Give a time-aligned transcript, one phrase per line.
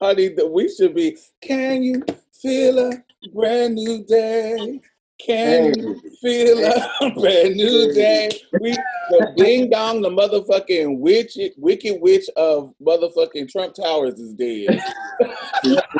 [0.00, 0.28] honey.
[0.28, 1.16] the- We should be.
[1.40, 2.92] Can you feel a
[3.32, 4.80] brand new day?
[5.24, 8.30] Can you feel a brand new day?
[8.60, 8.72] We
[9.10, 14.80] the ding dong, the motherfucking witch, wicked witch of motherfucking Trump Towers is dead.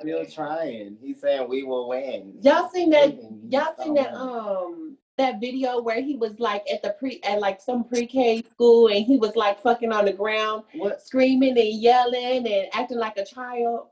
[0.00, 0.96] Still trying.
[1.00, 2.34] He's saying we will win.
[2.42, 3.16] Y'all seen that?
[3.48, 4.14] Y'all seen that?
[4.14, 4.85] Um,
[5.18, 9.04] that video where he was like at the pre at like some pre-K school and
[9.04, 11.00] he was like fucking on the ground, What?
[11.02, 13.88] screaming and yelling and acting like a child.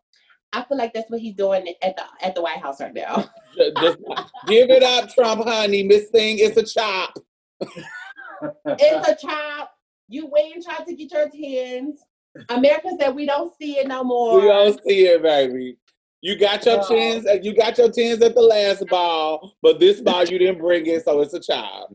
[0.53, 3.29] I feel like that's what he's doing at the at the White House right now.
[3.57, 5.83] Give it up, Trump, honey.
[5.83, 7.15] Miss Thing, it's a chop.
[8.67, 9.71] it's a chop.
[10.09, 12.01] You went and tried to get your tens.
[12.51, 14.41] America said we don't see it no more.
[14.41, 15.77] We don't see it, baby.
[16.25, 16.89] You got your No.
[16.89, 20.87] chins, you got your tens at the last ball, but this ball you didn't bring
[20.87, 21.95] it, so it's a child.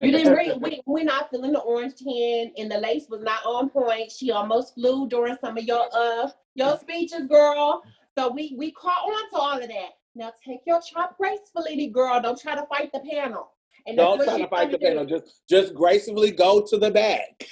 [0.00, 0.58] You didn't bring.
[0.62, 4.10] We, we're not feeling the orange tin, and the lace was not on point.
[4.10, 7.82] She almost flew during some of your uh your speeches, girl.
[8.16, 9.90] So we we caught on to all of that.
[10.14, 12.18] Now take your chop gracefully, girl.
[12.22, 13.50] Don't try to fight the panel.
[13.86, 15.04] And Don't try to fight the trying panel.
[15.04, 15.18] do.
[15.18, 17.46] Just just gracefully go to the back.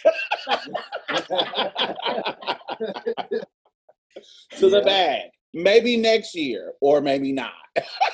[4.57, 5.31] to the back.
[5.55, 7.53] Maybe next year, or maybe not.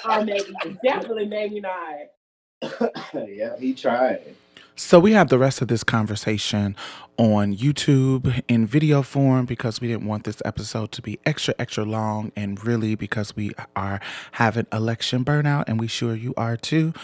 [0.08, 2.90] Or maybe, definitely, maybe not.
[3.14, 4.36] yeah, he tried.
[4.82, 6.74] So we have the rest of this conversation
[7.18, 11.84] on YouTube in video form because we didn't want this episode to be extra extra
[11.84, 14.00] long and really because we are
[14.32, 16.94] having election burnout and we sure you are too.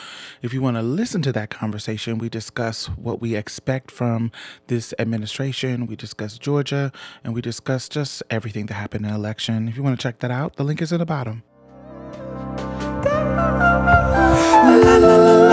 [0.40, 4.32] If you want to listen to that conversation, we discuss what we expect from
[4.68, 6.90] this administration, we discuss Georgia,
[7.24, 9.68] and we discuss just everything that happened in the election.
[9.68, 11.42] If you want to check that out, the link is in the bottom.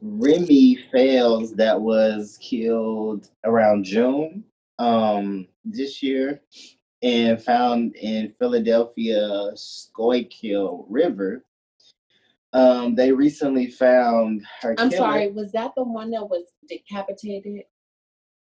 [0.00, 4.44] Remy Fells that was killed around June
[4.78, 6.40] um this year.
[7.02, 11.44] and found in Philadelphia Schuylkill River.
[12.52, 14.74] Um, they recently found her.
[14.78, 14.98] I'm killer.
[15.02, 17.64] sorry, was that the one that was decapitated?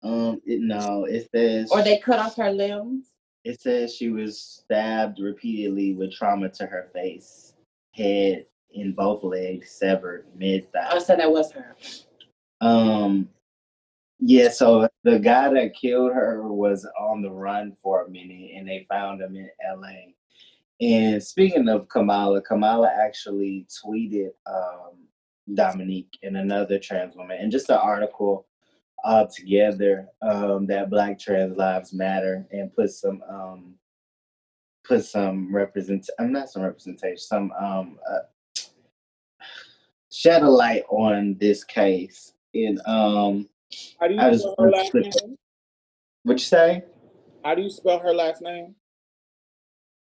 [0.03, 3.07] Um, it, no, it says Or they cut off her limbs?
[3.44, 7.53] it says she was stabbed repeatedly with trauma to her face,
[7.94, 8.45] head,
[8.75, 10.89] and both legs severed mid thigh.
[10.92, 11.75] Oh, so that was her.
[12.62, 13.30] Um,
[14.19, 18.68] yeah, so the guy that killed her was on the run for a minute and
[18.68, 20.12] they found him in LA.
[20.81, 25.07] And speaking of Kamala, Kamala actually tweeted um,
[25.54, 28.45] Dominique and another trans woman, and just an article
[29.04, 33.75] all together um, that Black Trans Lives Matter and put some um,
[34.86, 38.19] put some represent I'm not some representation, some um, uh,
[40.12, 42.34] shed a light on this case.
[42.54, 43.48] And um,
[44.00, 45.38] How do you I spell her last name?
[46.24, 46.84] what you say?
[47.44, 48.76] How do you spell her last name?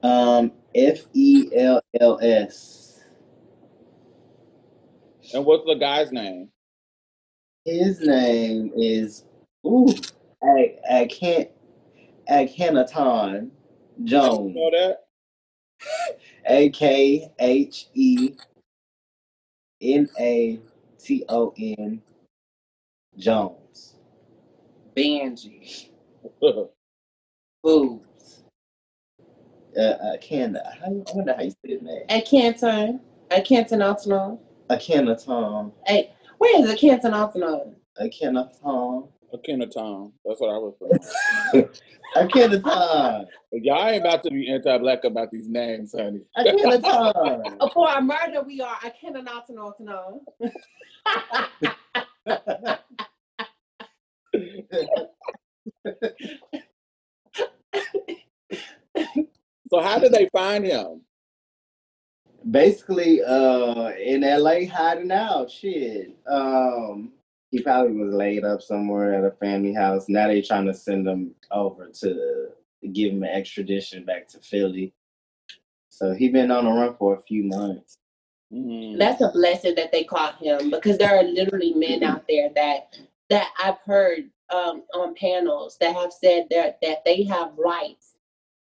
[0.01, 3.03] Um, F E L L S.
[5.33, 6.49] And what's the guy's name?
[7.65, 9.25] His name is
[9.65, 9.87] ooh,
[10.43, 11.49] I I can't
[12.29, 13.39] Akhenaton How
[13.97, 14.55] do you Jones.
[14.55, 14.97] spell that?
[16.47, 18.35] A K H E
[19.93, 20.59] N A
[20.99, 22.01] T O N
[23.17, 23.95] Jones.
[24.95, 25.89] Benji.
[27.63, 28.43] Boobs.
[29.77, 30.73] Uh, uh Canada.
[30.79, 32.03] How, I wonder how you say his name.
[32.09, 33.01] At Canton.
[33.31, 34.39] At Canton Altamont.
[34.69, 35.71] Akhenaton.
[35.85, 37.75] Hey, where is the Canton Altamont?
[39.33, 39.71] Akhenaton.
[39.75, 40.11] Akhenaton.
[40.25, 40.75] That's what I was
[41.53, 41.69] saying.
[42.15, 43.25] Akhenaton.
[43.51, 46.21] Y'all ain't about to be anti-black about these names, honey.
[46.37, 47.59] Akhenaton.
[47.61, 48.77] Uh, For a murder, we are.
[48.81, 49.75] I Canton Altamont.
[49.79, 50.23] No.
[59.71, 61.01] So how did they find him?
[62.51, 65.49] basically uh in LA hiding out.
[65.49, 66.15] Shit.
[66.27, 67.11] Um
[67.55, 70.09] he probably was laid up somewhere at a family house.
[70.09, 72.49] Now they're trying to send him over to
[72.91, 74.93] give him an extradition back to Philly.
[75.87, 77.97] So he been on the run for a few months.
[78.51, 78.97] Mhm.
[78.97, 82.99] That's a blessing that they caught him because there are literally men out there that
[83.29, 88.15] that I've heard um, on panels that have said that that they have rights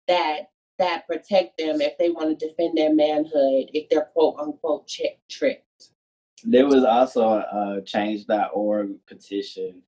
[0.06, 4.86] that that protect them if they want to defend their manhood if they're quote unquote
[4.86, 5.66] check tricked.
[6.44, 9.82] There was also a change.org petition.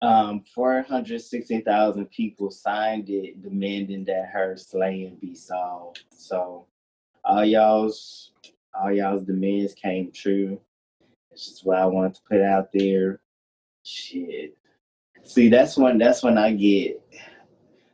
[0.00, 6.02] Um, 460,000 people signed it demanding that her slaying be solved.
[6.10, 6.66] So
[7.24, 8.32] all y'all's
[8.74, 10.60] all y'all's demands came true.
[11.30, 13.20] It's just what I wanted to put out there.
[13.84, 14.56] Shit.
[15.24, 17.00] See, that's when that's when I get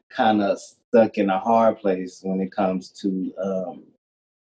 [0.09, 3.83] kind of stuck in a hard place when it comes to um,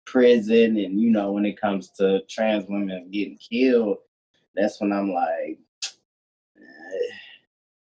[0.08, 3.98] prison and you know when it comes to trans women getting killed.
[4.56, 5.60] That's when I'm like,
[6.58, 6.60] eh,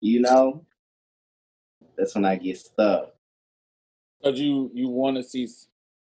[0.01, 0.65] you know,
[1.97, 3.13] that's when I get stuck.
[4.21, 5.47] Because you you want to see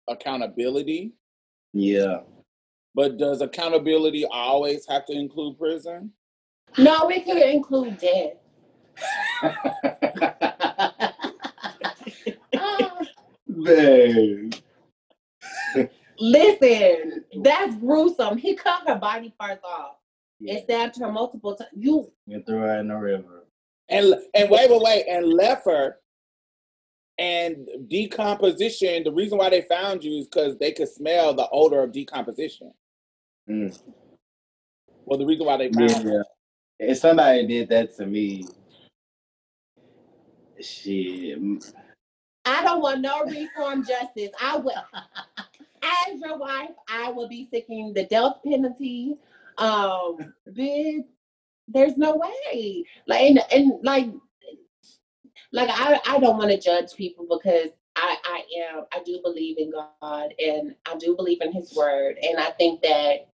[0.08, 1.12] accountability,
[1.72, 2.20] Yeah.
[2.94, 6.12] but does accountability always have to include prison?
[6.78, 8.34] No, it could include death.
[13.64, 14.52] Babe.
[16.18, 18.38] Listen, that's gruesome.
[18.38, 19.96] He cut her body parts off
[20.40, 20.62] and Yeah.
[20.62, 21.70] stabbed her multiple times.
[21.74, 23.46] You And threw her in the river.
[23.88, 26.00] And and wait, wait, wait, and left her.
[27.18, 29.04] And decomposition.
[29.04, 32.72] The reason why they found you is because they could smell the odor of decomposition.
[33.48, 33.78] Mm.
[35.06, 36.22] Well, the reason why they found Yeah.
[36.78, 38.46] If somebody did that to me,
[40.60, 41.38] shit.
[42.44, 44.30] I don't want no reform justice.
[44.40, 44.84] I will,
[46.08, 49.16] as your wife, I will be seeking the death penalty.
[49.58, 51.04] Um, bitch,
[51.68, 52.84] there's no way.
[53.06, 54.08] Like and, and like,
[55.52, 59.58] like I, I don't want to judge people because I, I am, I do believe
[59.58, 63.28] in God and I do believe in His Word, and I think that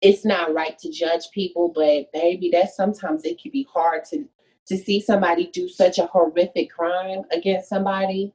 [0.00, 4.28] it's not right to judge people, but baby, that sometimes it can be hard to
[4.66, 8.32] to see somebody do such a horrific crime against somebody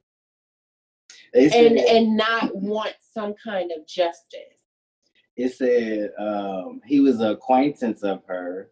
[1.33, 4.63] and said, and not want some kind of justice.
[5.35, 8.71] it said um, he was an acquaintance of her,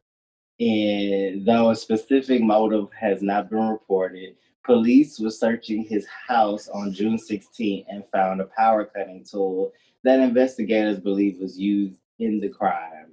[0.59, 6.93] and though a specific motive has not been reported, police were searching his house on
[6.93, 9.71] June 16 and found a power cutting tool
[10.03, 13.11] that investigators believe was used in the crime.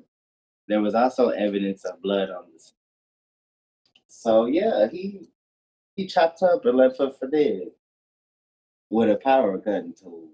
[0.68, 2.74] There was also evidence of blood on the scene.
[4.06, 5.28] So yeah, he
[5.96, 7.68] he chopped up and left her for dead.
[8.94, 10.28] With a power cutting tool.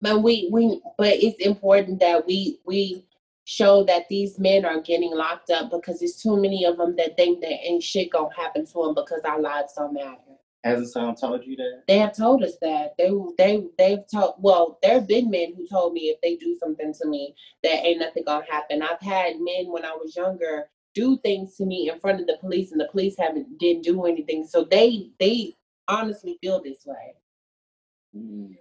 [0.00, 3.04] But we we but it's important that we we
[3.44, 7.16] show that these men are getting locked up because there's too many of them that
[7.16, 10.18] think that ain't shit gonna happen to them because our lives don't matter.
[10.64, 11.84] Hasn't someone told you that?
[11.88, 14.34] They have told us that they they they've told.
[14.38, 17.86] Well, there have been men who told me if they do something to me, that
[17.86, 18.82] ain't nothing gonna happen.
[18.82, 22.36] I've had men when I was younger do things to me in front of the
[22.40, 24.46] police, and the police haven't didn't do anything.
[24.46, 25.56] So they they
[25.88, 27.14] honestly feel this way.
[28.16, 28.56] Mm.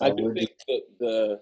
[0.00, 1.40] I So do think that the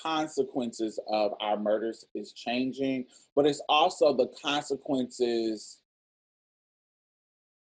[0.00, 5.78] consequences of our murders is changing, but it's also the consequences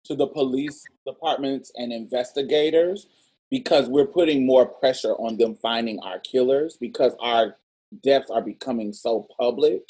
[0.05, 3.07] to the police departments and investigators
[3.49, 7.55] because we're putting more pressure on them finding our killers because our
[8.03, 9.83] deaths are becoming so public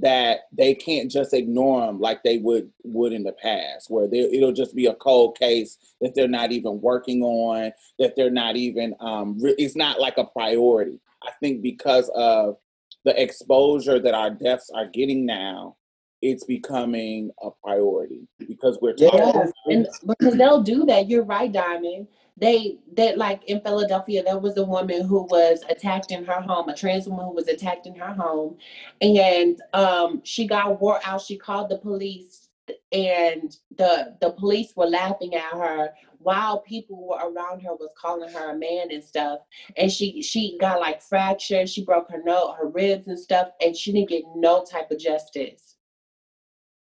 [0.00, 4.20] that they can't just ignore them like they would would in the past where they,
[4.20, 8.56] it'll just be a cold case that they're not even working on that they're not
[8.56, 12.56] even um re- it's not like a priority i think because of
[13.04, 15.76] the exposure that our deaths are getting now
[16.22, 21.08] it's becoming a priority because we're talking Yeah, and because they'll do that.
[21.08, 22.08] You're right, Diamond.
[22.36, 26.68] They that like in Philadelphia, there was a woman who was attacked in her home,
[26.68, 28.56] a trans woman who was attacked in her home,
[29.00, 31.20] and um, she got wore out.
[31.22, 32.48] She called the police,
[32.90, 38.32] and the the police were laughing at her while people were around her was calling
[38.32, 39.38] her a man and stuff.
[39.76, 41.68] And she she got like fractured.
[41.68, 44.98] She broke her nose, her ribs and stuff, and she didn't get no type of
[44.98, 45.76] justice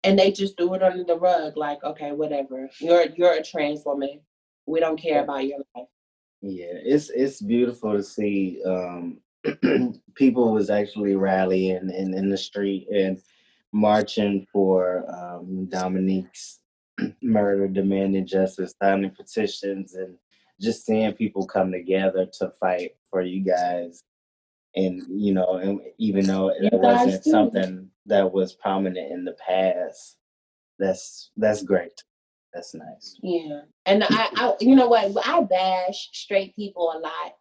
[0.04, 3.84] and they just threw it under the rug like okay whatever you're you're a trans
[3.86, 4.20] woman
[4.70, 5.88] we don't care about your life
[6.42, 9.20] Yeah, it's it's beautiful to see um
[10.16, 13.22] people was actually rallying in, in the street and
[13.72, 16.60] marching for um Dominique's
[17.22, 20.16] murder, demanding justice, signing petitions and
[20.60, 24.04] just seeing people come together to fight for you guys.
[24.76, 30.18] And you know, and even though it wasn't something that was prominent in the past,
[30.78, 32.04] that's that's great.
[32.54, 33.18] That's nice.
[33.22, 37.34] yeah and I, I you know what i bash straight people a lot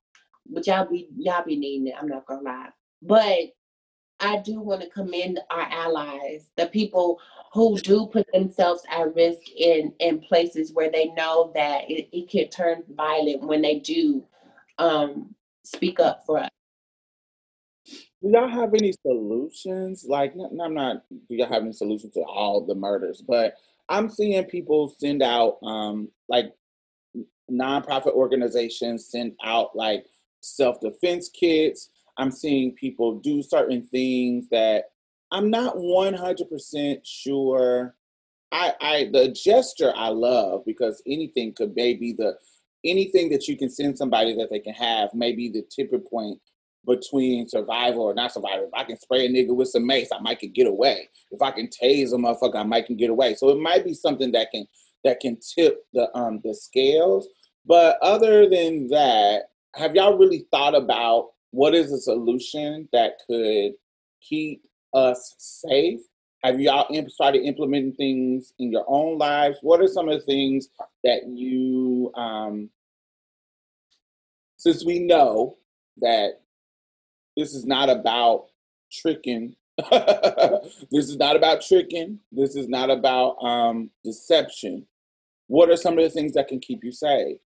[0.51, 2.69] but y'all be y'all be needing it i'm not gonna lie
[3.03, 3.39] but
[4.21, 7.19] i do want to commend our allies the people
[7.53, 12.29] who do put themselves at risk in in places where they know that it, it
[12.31, 14.23] can turn violent when they do
[14.79, 15.35] um
[15.65, 16.51] speak up for us
[18.23, 20.05] Do y'all have any solutions?
[20.09, 21.05] Like, I'm not.
[21.11, 23.23] Do y'all have any solutions to all the murders?
[23.27, 23.55] But
[23.89, 26.53] I'm seeing people send out, um, like
[27.51, 30.05] nonprofit organizations send out like
[30.41, 31.91] self defense kits.
[32.19, 34.87] I'm seeing people do certain things that
[35.31, 37.95] I'm not 100% sure.
[38.51, 42.37] I, I the gesture I love because anything could maybe the
[42.85, 46.41] anything that you can send somebody that they can have maybe the tipping point
[46.89, 48.67] between survival or not survival.
[48.67, 51.09] If I can spray a nigga with some mace, I might can get away.
[51.31, 53.35] If I can tase a motherfucker, I might can get away.
[53.35, 54.67] So it might be something that can
[55.05, 57.29] that can tip the um the scales.
[57.67, 59.43] But other than that,
[59.75, 63.73] have y'all really thought about what is a solution that could
[64.23, 64.63] keep
[64.95, 66.01] us safe?
[66.43, 69.59] Have y'all started implementing things in your own lives?
[69.61, 70.69] What are some of the things
[71.05, 72.71] that you, um,
[74.57, 75.57] since we know
[76.01, 76.41] that
[77.39, 78.47] this is not about
[78.91, 79.55] tricking,
[79.91, 84.85] this is not about tricking, this is not about um, deception.
[85.47, 87.39] What are some of the things that can keep you safe?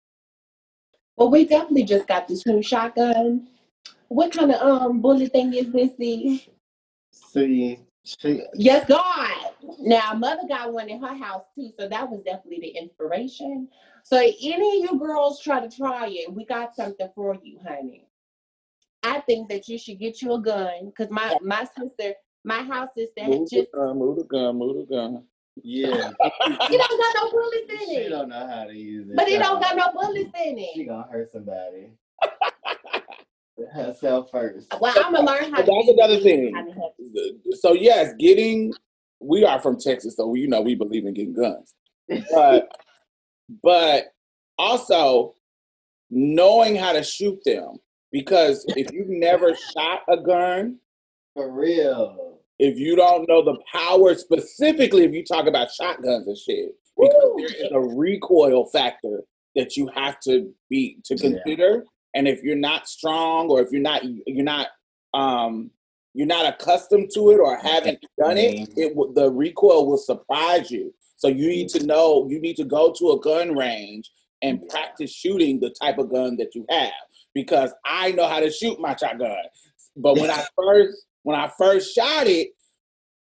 [1.18, 3.50] Well, we definitely just got this new shotgun.
[4.08, 5.92] What kind of um bullet thing is this?
[5.98, 6.42] The
[7.12, 9.52] See, she, yes, God.
[9.80, 13.68] Now, mother got one in her house too, so that was definitely the inspiration.
[14.04, 18.08] So, any of you girls try to try it, we got something for you, honey.
[19.04, 22.90] I think that you should get you a gun because my my sister, my house
[22.96, 25.24] sister, had Move the just gun, move the gun, move the gun.
[25.64, 29.10] yeah, you don't got no bullets in she it, She don't know how to use
[29.10, 29.16] it.
[29.16, 30.70] but it don't got no bullets in it.
[30.76, 31.90] She gonna hurt somebody.
[33.74, 34.74] Herself first.
[34.80, 35.72] Well, I'm gonna learn how But to.
[35.72, 36.54] that's use another thing.
[36.56, 36.96] How to help.
[37.54, 38.74] So yes, getting
[39.20, 41.74] we are from Texas, so you know we believe in getting guns.
[42.32, 42.76] But
[43.64, 44.06] but
[44.58, 45.36] also
[46.10, 47.78] knowing how to shoot them.
[48.12, 50.78] Because if you've never shot a gun,
[51.34, 52.40] For real.
[52.60, 57.16] if you don't know the power, specifically if you talk about shotguns and shit, because
[57.24, 57.36] Woo!
[57.38, 59.24] there is a recoil factor
[59.56, 61.30] that you have to be to Yeah.
[61.30, 61.86] consider.
[62.14, 64.68] And if you're not strong, or if you're not you're not
[65.14, 65.72] um
[66.14, 70.70] you're not accustomed to it or haven't done it, it will- the recoil will surprise
[70.70, 70.94] you.
[71.16, 75.12] So you need to know you need to go to a gun range and practice
[75.12, 76.92] shooting the type of gun that you have
[77.34, 79.36] because I know how to shoot my shotgun.
[79.96, 82.50] But when I first when I first shot it,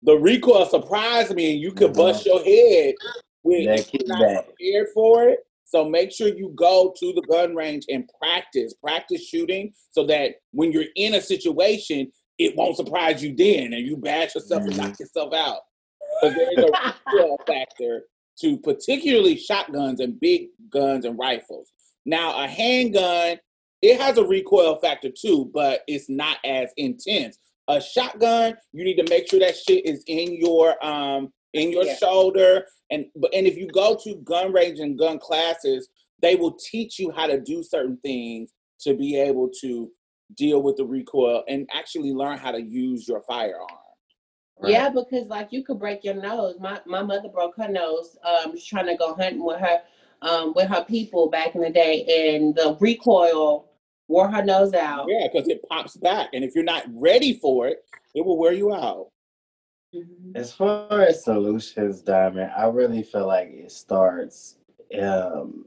[0.03, 2.01] the recoil surprised me, and you could mm-hmm.
[2.01, 2.95] bust your head
[3.43, 5.39] if you're not prepared for it.
[5.65, 10.35] So make sure you go to the gun range and practice, practice shooting, so that
[10.51, 14.77] when you're in a situation, it won't surprise you then, and you bash yourself and
[14.77, 15.03] knock mm-hmm.
[15.03, 15.59] yourself out.
[16.21, 18.03] Because there's a recoil factor
[18.39, 21.71] to particularly shotguns and big guns and rifles.
[22.05, 23.37] Now, a handgun,
[23.81, 27.37] it has a recoil factor too, but it's not as intense.
[27.67, 31.85] A shotgun, you need to make sure that shit is in your um in your
[31.85, 31.95] Yeah.
[31.95, 32.65] shoulder.
[32.89, 35.89] And but and if you go to gun range and gun classes,
[36.21, 39.91] they will teach you how to do certain things to be able to
[40.35, 43.67] deal with the recoil and actually learn how to use your firearm.
[44.63, 46.55] Yeah, because like you could break your nose.
[46.59, 48.17] My my mother broke her nose.
[48.23, 49.81] Um, she's trying to go hunting with her,
[50.21, 53.69] um, with her people back in the day, and the recoil
[54.07, 55.05] wore her nose out.
[55.07, 56.29] Yeah, because it pops back.
[56.33, 57.83] And if you're not ready for it,
[58.15, 59.09] it will wear you out.
[59.93, 60.35] Mhm.
[60.35, 64.57] As far as solutions, Diamond, I really feel like it starts
[64.99, 65.65] um,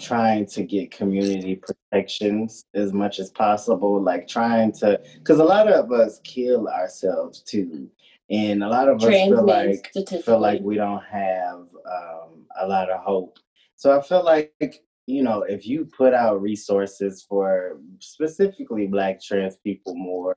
[0.00, 5.68] trying to get community protections as much as possible, like trying to, because a lot
[5.68, 7.88] of us kill ourselves too,
[8.30, 9.92] and a lot of us Trans feel like
[10.24, 13.38] feel like we don't have um, a lot of hope.
[13.82, 19.56] So I feel like you know if you put out resources for specifically Black trans
[19.56, 20.36] people more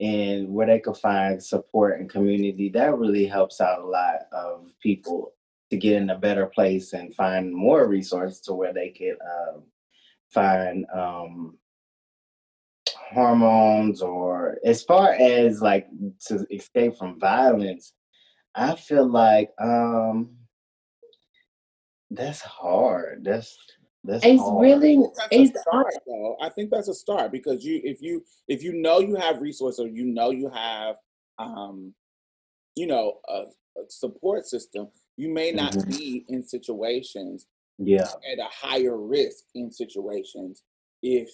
[0.00, 4.72] and where they could find support and community, that really helps out a lot of
[4.82, 5.34] people
[5.70, 9.62] to get in a better place and find more resources to where they could um,
[10.34, 11.56] find um,
[13.12, 15.86] hormones or as far as like
[16.26, 17.92] to escape from violence.
[18.56, 20.39] I feel like um,
[22.10, 23.24] that's hard.
[23.24, 23.56] That's
[24.04, 24.62] that's It's hard.
[24.62, 26.36] really That's a it's start, though.
[26.40, 29.80] I think that's a start because you, if you, if you know you have resources,
[29.80, 30.96] or you know you have,
[31.38, 31.94] um,
[32.76, 33.44] you know, a,
[33.78, 35.86] a support system, you may not Mhm.
[35.88, 37.46] be in situations
[37.78, 38.08] Yeah.
[38.32, 40.62] at a higher risk in situations
[41.02, 41.30] if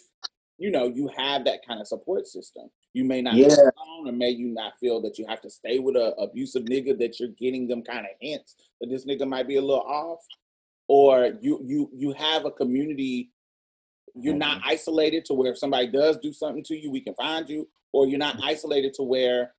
[0.59, 2.71] you know you have that kind of support system.
[2.95, 3.47] You may not Yeah.
[3.77, 6.99] alone, or may you not feel that you have to stay with a abusive nigga
[6.99, 10.25] that you're getting them kind of hints that this nigga might be a little off,
[10.89, 13.31] or you you you have a community.
[14.15, 14.69] You're not mm-hmm.
[14.71, 18.07] isolated to where if somebody does do something to you, we can find you, or
[18.07, 18.47] you're not mm-hmm.
[18.47, 19.53] isolated to where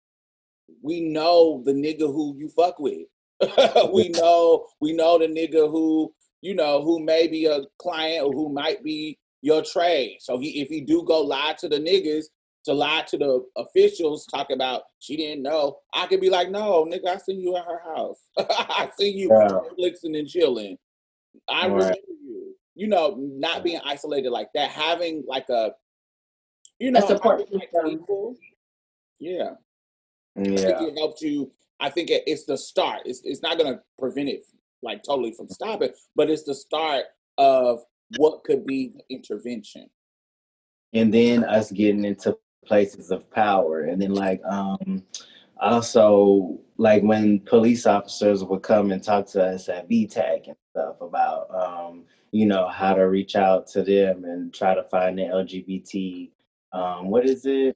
[0.81, 3.07] we know the nigga who you fuck with.
[3.93, 8.31] we know we know the nigga who you know who may be a client or
[8.31, 10.17] who might be your trade.
[10.19, 12.25] So he if he do go lie to the niggas
[12.65, 15.77] to lie to the officials, talk about she didn't know.
[15.93, 18.19] I could be like, no, nigga, I seen you at her house.
[18.37, 19.47] I seen you Yeah.
[19.47, 20.77] Netflixing and chilling.
[21.47, 21.73] I Right.
[21.75, 22.55] remember you.
[22.75, 25.73] You know, not being isolated like that, having like a
[26.79, 28.05] you know a support system.
[29.19, 29.55] Yeah.
[30.37, 30.83] I think Yeah.
[30.83, 31.51] it helped you.
[31.79, 33.01] I think it, it's the start.
[33.05, 34.43] It's it's not gonna prevent it
[34.83, 37.05] like totally from stopping, but it's the start
[37.39, 37.83] of
[38.17, 39.89] what could be intervention.
[40.93, 45.03] and then us getting into places of power and then like um
[45.61, 51.01] also like when police officers would come and talk to us at VTAC and stuff
[51.01, 55.23] about um you know how to reach out to them and try to find the
[55.23, 56.29] LGBT
[56.73, 57.75] um what is it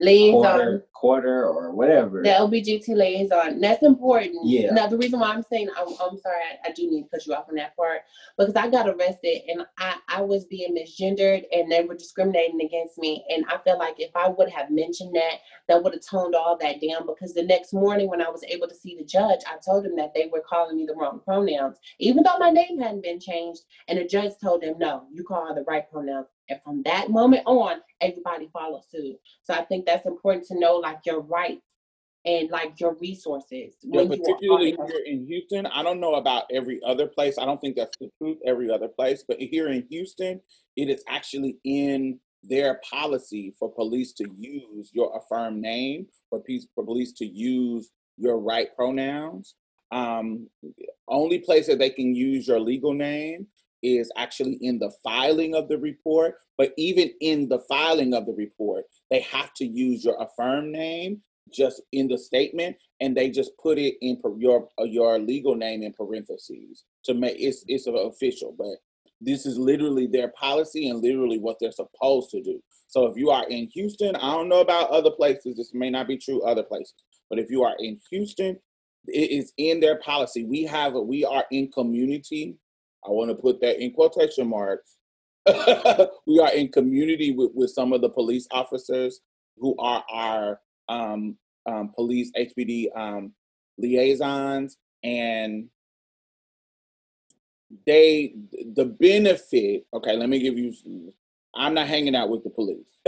[0.00, 0.42] Liaison.
[0.42, 3.60] quarter quarter or whatever The LBGT liaison.
[3.60, 4.34] That's important.
[4.44, 4.70] Yeah.
[4.72, 7.26] Now the reason why I'm saying I'm, I'm sorry, I, I do need to cut
[7.26, 8.00] you off on that part
[8.38, 12.98] because I got arrested and I, I was being misgendered and they were discriminating against
[12.98, 13.24] me.
[13.28, 16.56] And I feel like if I would have mentioned that, that would have toned all
[16.58, 19.56] that down because the next morning when I was able to see the judge, I
[19.64, 23.02] told him that they were calling me the wrong pronouns, even though my name hadn't
[23.02, 23.62] been changed.
[23.88, 26.26] And the judge told them, no, you call her the right pronouns.
[26.48, 29.16] And from that moment on, everybody followed suit.
[29.42, 31.62] So I think that's important to know like your rights
[32.24, 33.74] and like your resources.
[33.82, 35.66] Yeah, you particularly in- here in Houston.
[35.66, 37.38] I don't know about every other place.
[37.38, 40.40] I don't think that's the truth every other place, but here in Houston,
[40.76, 46.66] it is actually in their policy for police to use your affirmed name, for, peace,
[46.74, 49.54] for police to use your right pronouns.
[49.92, 50.48] Um,
[51.08, 53.46] only place that they can use your legal name
[53.94, 56.34] is actually in the filing of the report.
[56.58, 61.22] But even in the filing of the report, they have to use your affirmed name
[61.52, 65.92] just in the statement, and they just put it in your your legal name in
[65.92, 68.54] parentheses to make it's it's official.
[68.56, 68.76] But
[69.20, 72.60] this is literally their policy and literally what they're supposed to do.
[72.88, 75.56] So if you are in Houston, I don't know about other places.
[75.56, 76.94] This may not be true other places,
[77.30, 78.58] but if you are in Houston,
[79.06, 80.44] it is in their policy.
[80.44, 82.56] We have a, we are in community
[83.06, 84.96] I want to put that in quotation marks.
[86.26, 89.20] we are in community with, with some of the police officers
[89.58, 93.32] who are our um, um, police HPD um,
[93.78, 95.68] liaisons, and
[97.86, 98.34] they
[98.74, 99.86] the benefit.
[99.94, 100.72] Okay, let me give you.
[101.56, 102.86] I'm not hanging out with the police,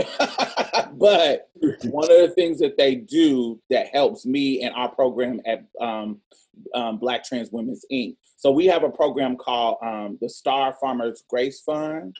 [0.93, 1.49] but
[1.83, 6.19] one of the things that they do that helps me and our program at um,
[6.73, 8.15] um, Black Trans Women's Inc.
[8.37, 12.15] So we have a program called um, the Star Farmers Grace Fund,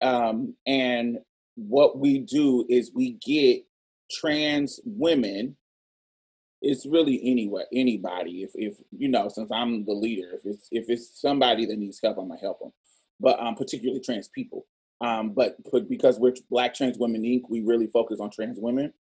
[0.00, 1.18] um, and
[1.58, 3.64] what we do is we get
[4.10, 5.56] trans women
[6.62, 10.88] it's really anywhere anybody if if you know since i'm the leader if it's if
[10.88, 12.72] it's somebody that needs help i'm gonna help them
[13.20, 14.66] but um particularly trans people
[15.00, 18.92] um but, but because we're black trans women inc we really focus on trans women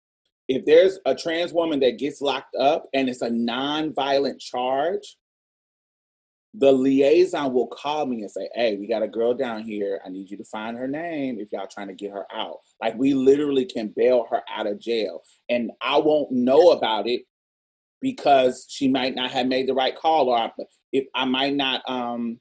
[0.49, 5.17] if there's a trans woman that gets locked up and it's a non-violent charge
[6.59, 10.01] the liaison will call me and say, Hey, we got a girl down here.
[10.05, 12.61] I need you to find her name if y'all trying to get her out.
[12.81, 15.23] Like we literally can bail her out of jail.
[15.49, 17.23] And I won't know about it
[18.01, 20.51] because she might not have made the right call or
[20.93, 22.41] if I might not um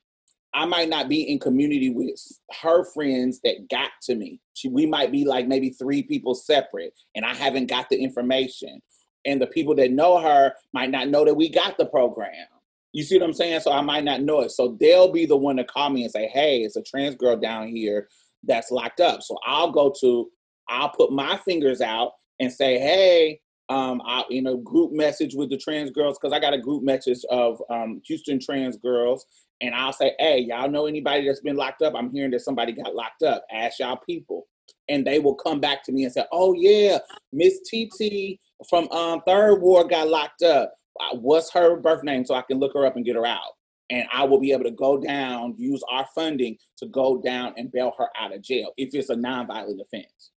[0.55, 2.19] I might not be in community with
[2.61, 4.39] her friends that got to me.
[4.53, 8.81] She, we might be like maybe three people separate and I haven't got the information.
[9.25, 12.47] And the people that know her might not know that we got the program
[12.95, 13.59] you see what I'm saying?
[13.59, 14.51] So I might not know it.
[14.51, 17.35] So they'll be the one to call me and say, hey, it's a trans girl
[17.35, 18.07] down here
[18.43, 19.21] that's locked up.
[19.21, 20.31] So I'll go to,
[20.69, 25.49] I'll put my fingers out and say, hey, um, I, you know, group message with
[25.49, 29.25] the trans girls because I got a group message of um, Houston trans girls,
[29.61, 31.93] and I'll say, "Hey, y'all know anybody that's been locked up?
[31.95, 33.45] I'm hearing that somebody got locked up.
[33.51, 34.47] Ask y'all people."
[34.87, 36.99] And they will come back to me and say, "Oh yeah,
[37.33, 40.73] Miss TT from um, Third Ward got locked up
[41.13, 43.53] what's her birth name so I can look her up and get her out.
[43.89, 47.71] And I will be able to go down, use our funding to go down and
[47.71, 50.31] bail her out of jail if it's a nonviolent offense.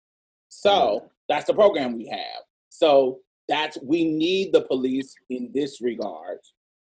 [0.50, 2.44] So that's the program we have.
[2.78, 6.38] So that's we need the police in this regard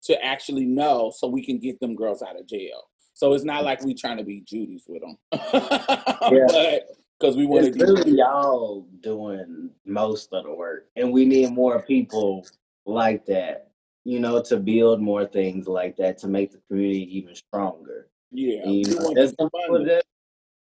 [0.04, 2.84] to actually know so we can get them girls out of jail.
[3.15, 5.17] So it's not like we trying to be Judy's with them.
[5.32, 6.78] yeah.
[7.19, 11.82] because we want to really y'all doing most of the work, and we need more
[11.82, 12.45] people
[12.86, 13.71] like that,
[14.04, 18.10] you know, to build more things like that to make the community even stronger.
[18.32, 20.04] Yeah, you know, that,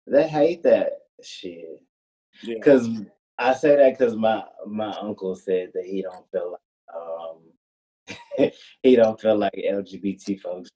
[0.08, 1.84] that hate that shit.
[2.46, 3.00] Because yeah.
[3.40, 8.52] I say that because my my uncle said that he don't feel like um
[8.84, 10.70] he don't feel like LGBT folks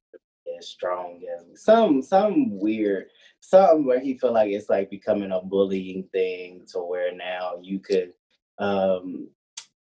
[0.57, 3.05] as strong as some some weird
[3.39, 7.79] something where he feel like it's like becoming a bullying thing to where now you
[7.79, 8.13] could
[8.59, 9.27] um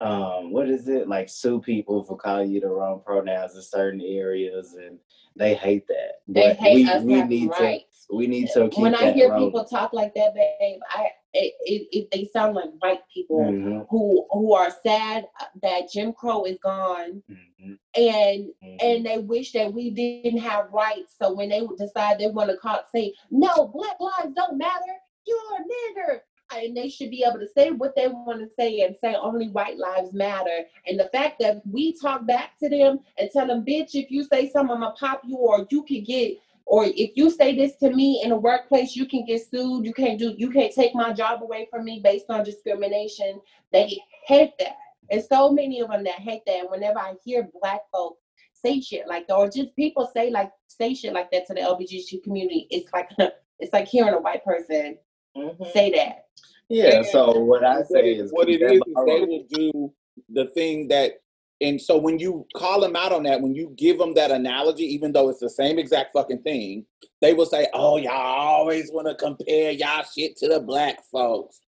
[0.01, 4.01] um, what is it like sue people for calling you the wrong pronouns in certain
[4.01, 4.99] areas and
[5.37, 7.92] they hate that they but hate we, us we need rights.
[8.11, 9.47] We need to keep when I hear rolling.
[9.47, 11.53] people talk like that, babe, I it,
[11.91, 15.27] it, they sound like white people Mhm, who who are sad
[15.63, 18.77] that Jim Crow is gone mhm, and mhm.
[18.81, 21.15] and they wish that we didn't have rights.
[21.19, 24.93] So when they decide they want to call say, no, black lives don't matter,
[25.25, 26.19] you're a nigger.
[26.55, 29.47] And they should be able to say what they want to say and say only
[29.49, 30.65] white lives matter.
[30.85, 34.23] And the fact that we talk back to them and tell them, bitch, if you
[34.23, 36.37] say something, I'm gonna pop you, or you could get,
[36.73, 39.85] or if you say this to me in a workplace, you can get sued.
[39.85, 43.39] You can't do, you can't take my job away from me based on discrimination.
[43.71, 44.77] They hate that.
[45.11, 46.61] And so many of them that hate that.
[46.61, 50.51] And whenever I hear black folks say shit like that, or just people say like
[50.67, 53.11] say shit like that to the LGBTQ community, it's like
[53.59, 54.97] it's like hearing a white person
[55.37, 55.71] Mhm.
[55.73, 56.25] say that.
[56.69, 56.95] Yeah.
[56.97, 59.29] And So what I say is what keep it that is is they rolling.
[59.29, 59.93] will do
[60.29, 61.21] the thing that
[61.61, 64.83] and so when you call them out on that when you give them that analogy
[64.83, 66.85] even though it's the same exact fucking thing
[67.21, 71.61] they will say oh y'all always want to compare y'all shit to the black folks.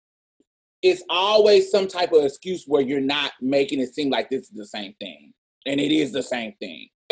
[0.81, 4.49] It's always some type of excuse where you're not making it seem like this is
[4.49, 5.33] the same thing.
[5.65, 6.89] And it is the same thing.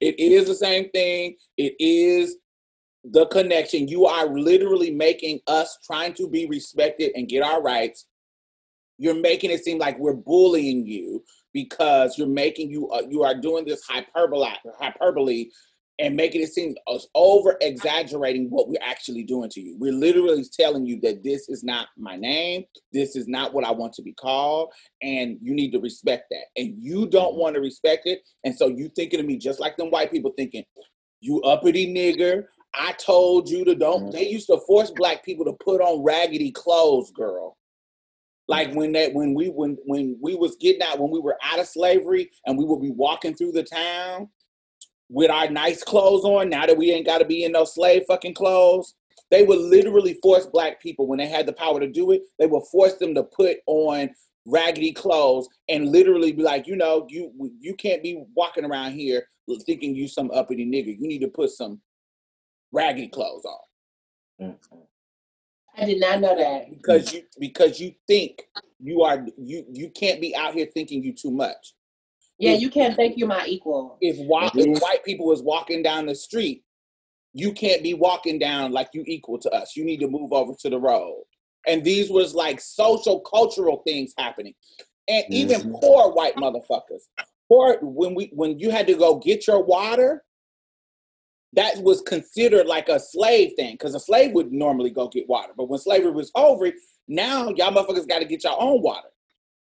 [0.00, 1.36] It is the same thing.
[1.56, 2.36] It is
[3.04, 3.88] the connection.
[3.88, 8.06] You are literally making us trying to be respected and get our rights.
[8.98, 13.34] You're making it seem like we're bullying you because you're making you uh, you are
[13.34, 14.46] doing this hyperbole
[14.78, 15.48] hyperbole
[16.00, 19.76] and making it seem us over exaggerating what we're actually doing to you.
[19.78, 23.70] We're literally telling you that this is not my name, this is not what I
[23.70, 26.46] want to be called, and you need to respect that.
[26.56, 29.76] And you don't want to respect it, and so you thinking of me just like
[29.76, 30.64] them white people thinking,
[31.20, 32.44] you uppity nigger.
[32.76, 34.10] I told you to don't.
[34.10, 37.56] They used to force black people to put on raggedy clothes, girl
[38.48, 41.58] like when that when we when when we was getting out when we were out
[41.58, 44.28] of slavery and we would be walking through the town
[45.08, 46.48] with our nice clothes on.
[46.48, 48.94] Now that we ain't got to be in those slave fucking clothes,
[49.30, 52.22] they would literally force black people when they had the power to do it.
[52.38, 54.10] They would force them to put on
[54.46, 59.26] raggedy clothes and literally be like, you know, you you can't be walking around here
[59.66, 60.98] thinking you some uppity nigga.
[60.98, 61.80] You need to put some
[62.72, 63.58] raggedy clothes on
[64.40, 64.86] Mhm.
[65.76, 66.70] I did not know that.
[66.70, 68.42] because you because you think
[68.80, 71.74] you are you you can't be out here thinking you too much.
[72.38, 73.96] Yeah, If- you can't think you're my equal.
[74.00, 74.76] If white Mhm.
[74.76, 76.62] if white people was walking down the street,
[77.32, 79.76] you can't be walking down like you equal to us.
[79.76, 81.24] You need to move over to the road.
[81.66, 84.54] And these was like social cultural things happening.
[85.08, 85.80] And even Mhm.
[85.80, 87.02] poor white motherfuckers.
[87.48, 90.24] Poor when we when you had to go get your water,
[91.54, 95.52] that was considered like a slave thing because a slave would normally go get water.
[95.56, 96.70] But when slavery was over,
[97.08, 99.08] now y'all motherfuckers got to get your own water.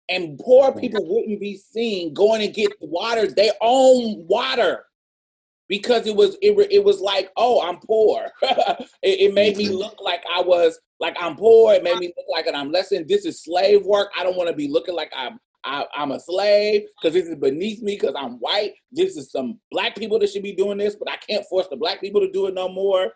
[0.09, 4.85] And poor people wouldn't be seen going and get water, their own water,
[5.67, 8.31] because it was it, it was like, oh, I'm poor.
[8.41, 9.75] it, it made me mm-hmm.
[9.75, 11.73] look like I was like I'm poor.
[11.73, 13.05] It made me look like I'm less than.
[13.07, 14.09] This is slave work.
[14.17, 17.35] I don't want to be looking like I'm I, I'm a slave because this is
[17.35, 18.73] beneath me because I'm white.
[18.91, 21.77] This is some black people that should be doing this, but I can't force the
[21.77, 23.13] black people to do it no more.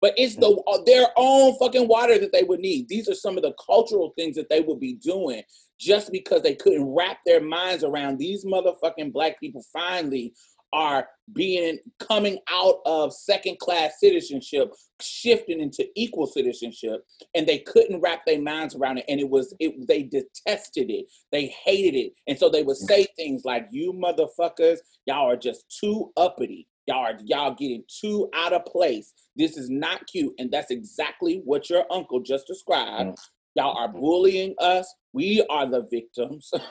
[0.00, 2.88] But it's the uh, their own fucking water that they would need.
[2.88, 5.42] These are some of the cultural things that they would be doing
[5.78, 10.32] just because they couldn't wrap their minds around these motherfucking black people finally
[10.72, 17.04] are being coming out of second class citizenship shifting into equal citizenship
[17.34, 19.04] and they couldn't wrap their minds around it.
[19.08, 21.06] And it was it they detested it.
[21.30, 22.12] They hated it.
[22.26, 22.86] And so they would mm.
[22.86, 26.68] say things like you motherfuckers y'all are just too uppity.
[26.86, 29.12] Y'all are y'all getting too out of place.
[29.36, 30.34] This is not cute.
[30.38, 33.10] And that's exactly what your uncle just described.
[33.10, 33.28] Mm.
[33.54, 34.00] Y'all are mm.
[34.00, 34.92] bullying us.
[35.12, 36.50] We are the victims.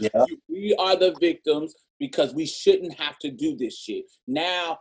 [0.00, 0.24] Yeah.
[0.48, 4.04] we are the victims because we shouldn't have to do this shit.
[4.26, 4.78] Now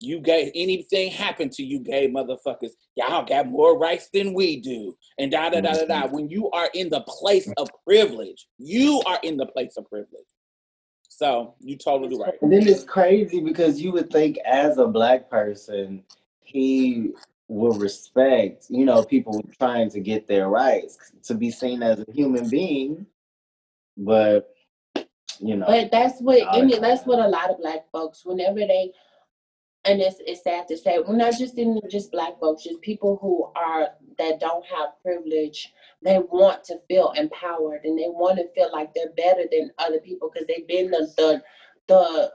[0.00, 4.94] you gay anything happened to you gay motherfuckers y'all got more rights than we do.
[5.18, 6.06] And da da da da da.
[6.08, 10.26] When you are in the place of privilege you are in the place of privilege.
[11.08, 12.34] So you totally right.
[12.42, 16.02] And then it's crazy because you would think as a black person,
[16.40, 17.12] he
[17.48, 22.12] would respect, you know, people trying to get their rights to be seen as a
[22.12, 23.06] human being.
[23.96, 24.53] But
[25.40, 26.78] you know, But that's what and yeah.
[26.78, 28.92] that's what a lot of black folks, whenever they
[29.84, 33.18] and it's it's sad to say, we're not just in just black folks, just people
[33.20, 38.48] who are that don't have privilege, they want to feel empowered and they want to
[38.54, 41.42] feel like they're better than other people because they've been the the
[41.88, 42.32] the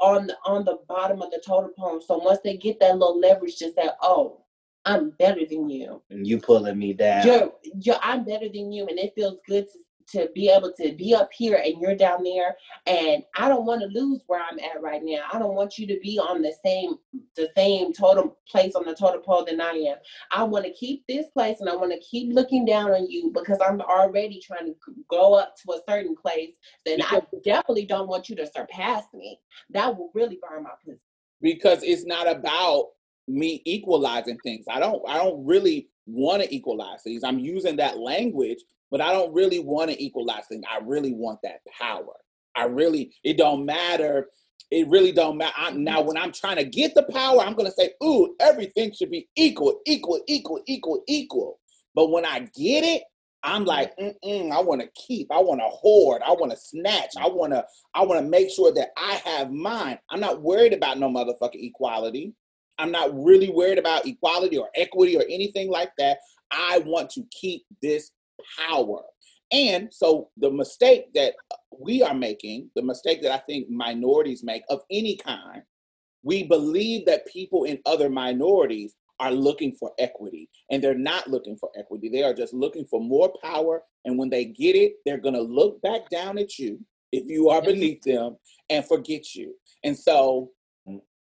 [0.00, 2.00] on the on the bottom of the totem pole.
[2.00, 4.44] So once they get that little leverage to say, Oh,
[4.84, 6.02] I'm better than you.
[6.08, 7.26] And you pulling me down.
[7.26, 9.78] You're, you're I'm better than you, and it feels good to,
[10.12, 12.56] to be able to be up here and you're down there.
[12.86, 15.24] And I don't want to lose where I'm at right now.
[15.32, 16.94] I don't want you to be on the same
[17.36, 19.96] the same totem place on the totem pole than I am.
[20.30, 23.30] I want to keep this place, and I want to keep looking down on you
[23.32, 24.74] because I'm already trying to
[25.08, 26.56] go up to a certain place.
[26.84, 29.38] Then I definitely don't want you to surpass me.
[29.70, 30.98] That will really burn my pussy.
[31.40, 32.88] because it's not about
[33.26, 34.64] me equalizing things.
[34.70, 37.22] I don't I don't really want to equalize things.
[37.22, 38.58] I'm using that language,
[38.90, 40.64] but I don't really want to equalize things.
[40.70, 42.14] I really want that power.
[42.56, 44.28] I really it don't matter.
[44.70, 45.54] It really don't matter.
[45.56, 45.84] I, mm-hmm.
[45.84, 49.28] now when I'm trying to get the power, I'm gonna say, ooh, everything should be
[49.36, 51.60] equal, equal, equal, equal, equal.
[51.94, 53.02] But when I get it,
[53.42, 53.68] I'm mm-hmm.
[53.68, 55.30] like, Mm-mm, I want to keep.
[55.30, 56.22] I want to hoard.
[56.26, 57.10] I want to snatch.
[57.16, 57.36] I mm-hmm.
[57.36, 57.64] want to.
[57.94, 59.98] I want to make sure that I have mine.
[60.10, 62.34] I'm not worried about no motherfucking equality.
[62.78, 66.18] I'm not really worried about equality or equity or anything like that.
[66.50, 68.10] I want to keep this
[68.58, 69.02] power.
[69.50, 71.34] And so the mistake that
[71.78, 75.62] we are making, the mistake that I think minorities make of any kind,
[76.22, 81.56] we believe that people in other minorities are looking for equity and they're not looking
[81.56, 82.08] for equity.
[82.08, 83.82] They are just looking for more power.
[84.04, 86.78] And when they get it, they're going to look back down at you
[87.12, 88.36] if you are beneath them
[88.70, 89.54] and forget you.
[89.84, 90.50] And so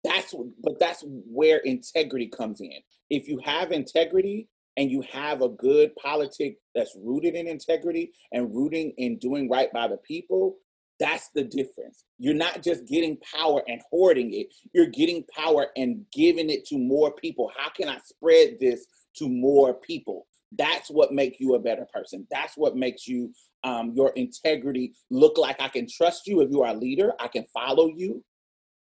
[0.03, 0.33] that's
[0.63, 2.73] but that's where integrity comes in.
[3.09, 8.53] If you have integrity and you have a good politic that's rooted in integrity and
[8.53, 10.57] rooting in doing right by the people,
[10.99, 12.05] that's the difference.
[12.19, 16.77] You're not just getting power and hoarding it, you're getting power and giving it to
[16.77, 17.51] more people.
[17.57, 18.85] How can I spread this
[19.17, 20.27] to more people?
[20.57, 22.27] That's what makes you a better person.
[22.29, 26.61] That's what makes you um, your integrity look like I can trust you if you
[26.61, 27.13] are a leader.
[27.19, 28.23] I can follow you.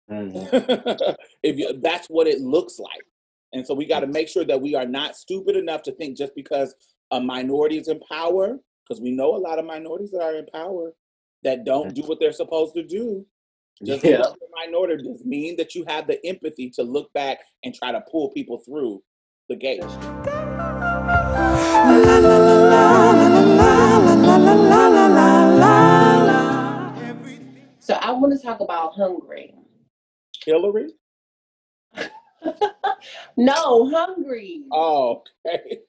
[0.09, 1.15] Mhm.
[1.43, 3.03] if you, that's what it looks like.
[3.53, 6.17] And so we got to make sure that we are not stupid enough to think
[6.17, 6.75] just because
[7.11, 10.45] a minority is in power, because we know a lot of minorities that are in
[10.53, 10.93] power
[11.43, 11.95] that don't mm.
[11.95, 13.25] do what they're supposed to do.
[13.83, 14.17] Just Yeah.
[14.17, 17.73] because you're a minority does mean that you have the empathy to look back and
[17.73, 19.01] try to pull people through
[19.47, 19.81] the gate.
[27.79, 29.55] So I want to talk about hungry.
[30.45, 30.89] Hillary?
[33.37, 34.63] No, hungry.
[34.71, 35.79] Oh, okay.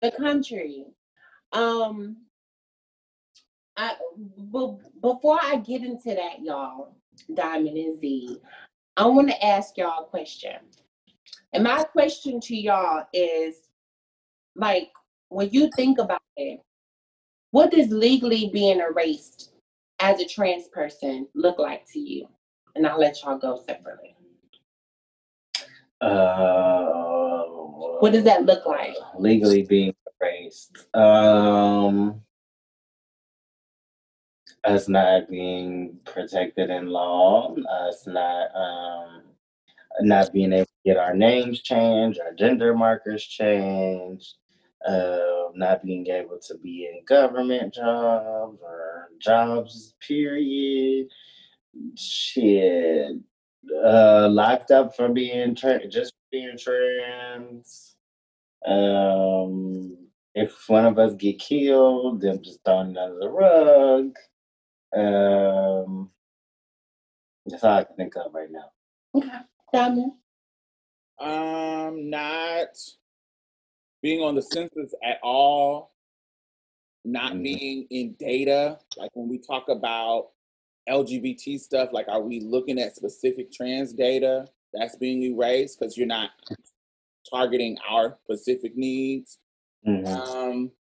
[0.00, 0.84] the country.
[1.52, 2.16] Um,
[3.76, 3.94] I
[4.52, 6.96] b- before I get into that, y'all,
[7.34, 8.38] Diamond and Z,
[8.96, 10.56] I want to ask y'all a question.
[11.52, 13.56] And my question to y'all is,
[14.56, 14.90] like,
[15.28, 16.60] when you think about it,
[17.52, 19.52] what does legally being erased
[20.00, 22.26] as a trans person look like to you?
[22.74, 24.11] And I'll let y'all go separately.
[26.02, 27.44] Uh,
[28.00, 28.94] What does that look like?
[29.18, 30.86] legally being erased.
[30.94, 32.22] Um,
[34.64, 37.54] us not being protected in law,
[37.88, 39.22] us not um,
[40.00, 44.34] not being able to get our names changed, our gender markers changed,
[44.86, 49.94] uh, not being able to be in government jobs or jobs.
[50.06, 51.06] Period.
[51.96, 53.16] Shit.
[53.84, 57.96] Uh, locked up for being tra- just being trans.
[58.66, 59.96] Um,
[60.34, 64.16] if one of us get killed, them just throwing it under the rug.
[64.94, 66.10] Um,
[67.46, 68.70] that's all I can think of right now.
[69.14, 69.38] Okay,
[69.72, 70.12] Diamond.
[71.20, 72.78] Um, not
[74.02, 75.92] being on the census at all,
[77.04, 77.42] not Mhm.
[77.42, 78.80] being in data.
[78.96, 80.30] Like when we talk about
[80.88, 86.06] LGBT stuff, like are we looking at specific trans data that's being erased because you're
[86.06, 86.30] not
[87.30, 89.38] targeting our specific needs?
[89.86, 90.06] Mhm.
[90.06, 90.72] Um,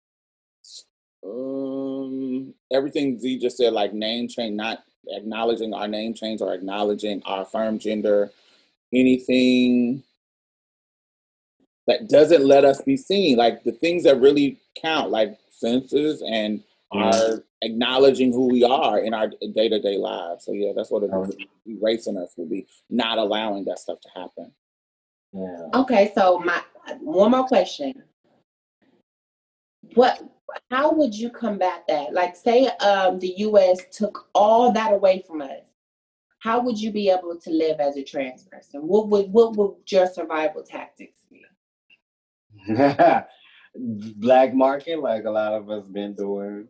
[1.22, 7.22] um, everything Z just said, like name change, not acknowledging our name change or acknowledging
[7.24, 8.30] our firm gender,
[8.92, 10.02] anything
[11.86, 16.62] that doesn't let us be seen, like the things that really count, like census and
[16.92, 20.44] our acknowledging who we are in our day to day lives.
[20.44, 21.36] So yeah, that's what it is.
[21.66, 24.52] Erasing us will be not allowing that stuff to happen.
[25.32, 25.66] Yeah.
[25.74, 26.60] Okay, so my
[27.00, 28.02] one more question.
[29.94, 30.22] What
[30.70, 32.12] how would you combat that?
[32.12, 35.62] Like say um the US took all that away from us.
[36.40, 38.80] How would you be able to live as a trans person?
[38.80, 41.44] What would what would your survival tactics be?
[43.76, 46.66] Black market, like a lot of us been doing.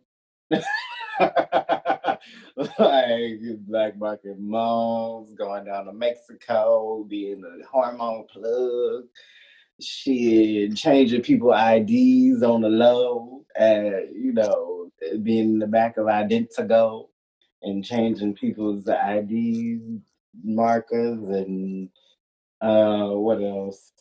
[2.77, 9.03] Like black market moms going down to Mexico, being a hormone plug,
[9.79, 14.91] shit, changing people IDs on the low, and you know,
[15.23, 17.07] being in the back of IdentoGO
[17.63, 20.01] and changing people's IDs
[20.43, 21.89] markers and
[22.61, 23.91] uh what else?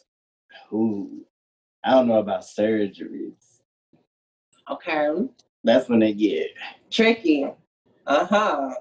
[0.69, 1.25] Who
[1.85, 3.63] I don't know about surgeries.
[4.71, 5.09] Okay.
[5.65, 6.51] That's when they get
[6.91, 7.47] Tricky.
[8.07, 8.75] Uh-huh.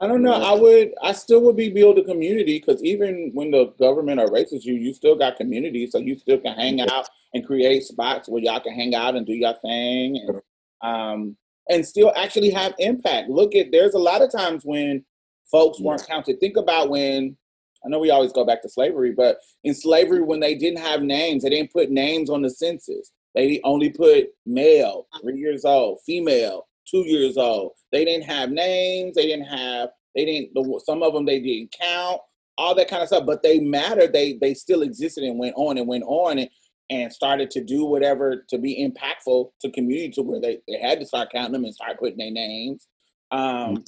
[0.00, 0.32] I don't know.
[0.32, 0.92] I would.
[1.02, 4.92] I still would be build a community because even when the government erases you, you
[4.92, 8.74] still got community, so you still can hang out and create spots where y'all can
[8.74, 10.40] hang out and do your thing, and
[10.82, 11.36] um,
[11.68, 13.30] and still actually have impact.
[13.30, 15.04] Look at there's a lot of times when
[15.50, 16.40] folks weren't counted.
[16.40, 17.36] Think about when
[17.84, 21.02] I know we always go back to slavery, but in slavery when they didn't have
[21.02, 23.12] names, they didn't put names on the census.
[23.36, 27.72] They only put male, three years old, female, two years old.
[27.92, 29.14] They didn't have names.
[29.14, 29.90] They didn't have.
[30.14, 30.80] They didn't.
[30.84, 32.22] Some of them they didn't count.
[32.56, 33.26] All that kind of stuff.
[33.26, 34.14] But they mattered.
[34.14, 36.48] They they still existed and went on and went on and
[36.88, 41.00] and started to do whatever to be impactful to community to where they, they had
[41.00, 42.86] to start counting them and start putting their names.
[43.32, 43.84] Um,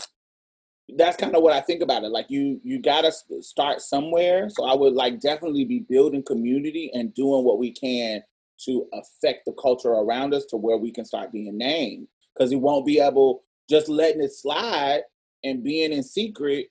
[0.96, 2.08] that's kind of what I think about it.
[2.08, 4.48] Like you, you gotta start somewhere.
[4.50, 8.22] So I would like definitely be building community and doing what we can
[8.64, 12.09] to affect the culture around us to where we can start being named.
[12.35, 15.03] Because we won't be able just letting it slide
[15.44, 16.69] and being in secret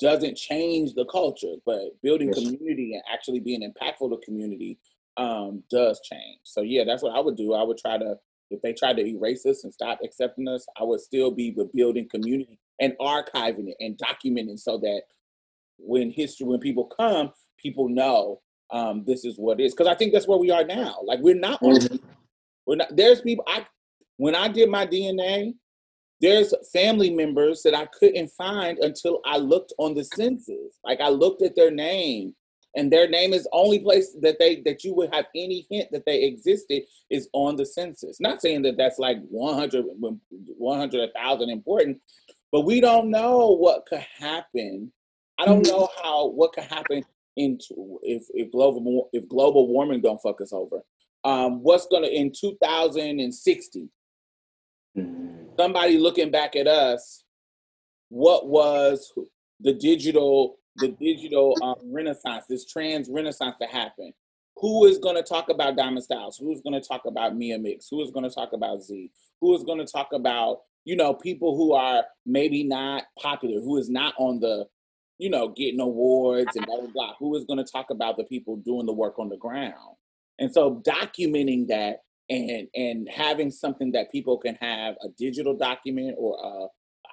[0.00, 1.54] doesn't change the culture.
[1.66, 2.36] But building Yes.
[2.36, 4.78] community and actually being impactful to community
[5.16, 6.40] um, does change.
[6.44, 7.54] So yeah, that's what I would do.
[7.54, 8.16] I would try to
[8.50, 11.72] if they tried to erase us and stop accepting us, I would still be with
[11.72, 15.02] building community and archiving it and documenting so that
[15.78, 18.40] when history, when people come, people know
[18.70, 19.74] um, this is what is.
[19.74, 20.98] Because I think that's where we are now.
[21.04, 22.00] Like we're not, on,
[22.66, 22.94] we're not.
[22.94, 23.44] There's people.
[23.46, 23.66] I
[24.16, 25.54] when I did my DNA,
[26.20, 30.78] there's family members that I couldn't find until I looked on the census.
[30.84, 32.34] Like I looked at their name,
[32.76, 36.04] and their name is only place that they that you would have any hint that
[36.04, 38.20] they existed is on the census.
[38.20, 42.00] Not saying that that's like 100, 100, 1,000 important,
[42.52, 44.92] but we don't know what could happen.
[45.38, 47.04] I don't know how what could happen
[47.38, 50.82] into if if global if global warming don't fuck us over.
[51.24, 53.88] Um, what's gonna in 2060?
[55.58, 57.24] Somebody looking back at us,
[58.08, 59.12] what was
[59.60, 64.12] the digital the digital um, renaissance, this trans renaissance that happened?
[64.56, 66.40] Who is going to talk about Diamond Stylz?
[66.40, 67.88] Who's going to talk about Mia Mix?
[67.90, 69.10] Who is going to talk about Z?
[69.40, 73.76] Who is going to talk about you know people who are maybe not popular, who
[73.76, 74.66] is not on the
[75.18, 77.14] you know getting awards and blah blah blah?
[77.18, 79.96] Who is going to talk about the people doing the work on the ground?
[80.38, 86.16] And so documenting that and and having something that people can have a digital document
[86.18, 86.66] or a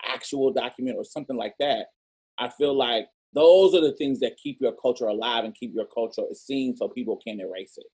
[0.07, 1.87] actual document or something like that,
[2.37, 5.85] I feel like those are the things that keep your culture alive and keep your
[5.85, 7.87] culture seen so people can erase it.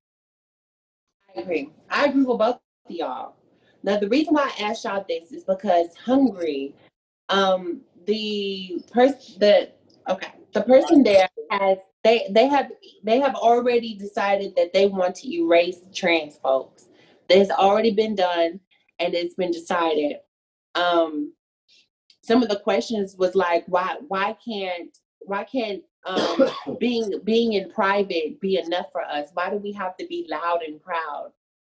[1.36, 1.72] I agree.
[1.90, 3.36] I agree with both of y'all.
[3.84, 6.76] Now, the reason why I asked y'all this is because hungry,
[7.30, 12.72] um, the person that okay, the person there has they they have
[13.04, 16.86] they have already decided that they want to erase trans folks.
[17.30, 18.60] That's already been done
[19.00, 20.18] and it's been decided.
[20.76, 21.34] Um,
[22.24, 26.50] some of the questions was like, why why can't why can't um,
[26.80, 29.30] being being in private be enough for us?
[29.34, 31.32] Why do we have to be loud and proud?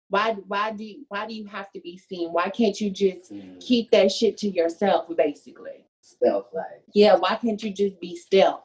[0.10, 2.30] Why why do why do you have to be seen?
[2.32, 5.86] Why can't you just keep that shit to yourself, basically?
[6.04, 6.84] Stealth like.
[6.94, 8.64] Yeah, why can't you just be stealth?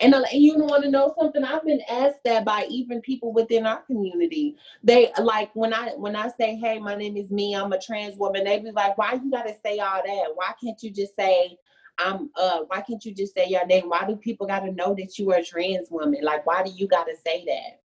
[0.00, 1.44] And, uh, and you want to know something?
[1.44, 4.56] I've been asked that by even people within our community.
[4.82, 7.54] They like when I when I say, "Hey, my name is me.
[7.54, 10.26] I'm a trans woman." They be like, "Why you gotta say all that?
[10.34, 11.58] Why can't you just say
[11.98, 12.30] I'm?
[12.34, 13.90] Uh, why can't you just say your name?
[13.90, 16.20] Why do people gotta know that you are a trans woman?
[16.22, 17.82] Like, why do you gotta say that?"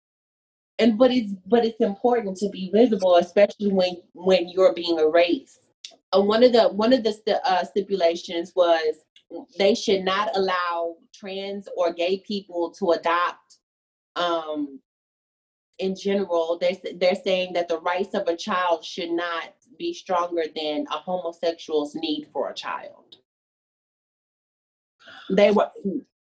[0.79, 5.70] And but it's but it's important to be visible, especially when when you're being erased.
[6.13, 9.05] Uh, one of the one of the uh, stipulations was
[9.57, 13.57] they should not allow trans or gay people to adopt
[14.17, 14.79] um
[15.79, 16.57] in general.
[16.61, 20.97] They're, they're saying that the rights of a child should not be stronger than a
[20.97, 23.15] homosexual's need for a child.
[25.29, 25.71] They were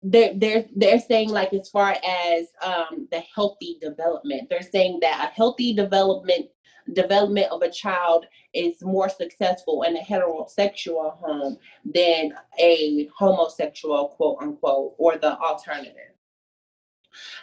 [0.03, 5.29] they're they're they're saying like as far as um the healthy development they're saying that
[5.29, 6.45] a healthy development
[6.93, 14.37] development of a child is more successful in a heterosexual home than a homosexual quote
[14.41, 16.13] unquote or the alternative.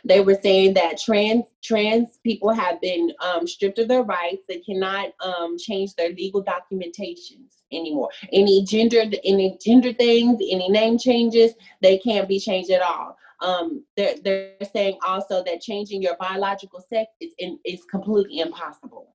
[0.05, 4.45] They were saying that trans trans people have been um, stripped of their rights.
[4.49, 8.11] They cannot um, change their legal documentations anymore.
[8.33, 13.17] Any gender any gender things any name changes they can't be changed at all.
[13.41, 19.14] Um, they're, they're saying also that changing your biological sex is, in, is completely impossible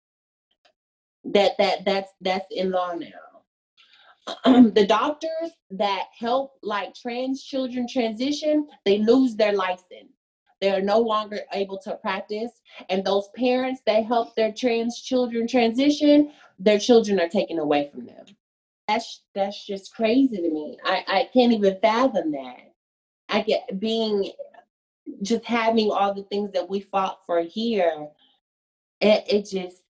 [1.33, 3.07] that that that's that's in law now.
[4.73, 10.13] the doctors that help like trans children transition, they lose their license.
[10.61, 12.51] They are no longer able to practice,
[12.89, 18.05] and those parents that help their trans children transition, their children are taken away from
[18.05, 18.25] them.
[18.87, 20.77] That's that's just crazy to me.
[20.83, 22.73] I I can't even fathom that.
[23.29, 24.31] I get being
[25.21, 28.07] just having all the things that we fought for here.
[29.01, 29.83] It, it just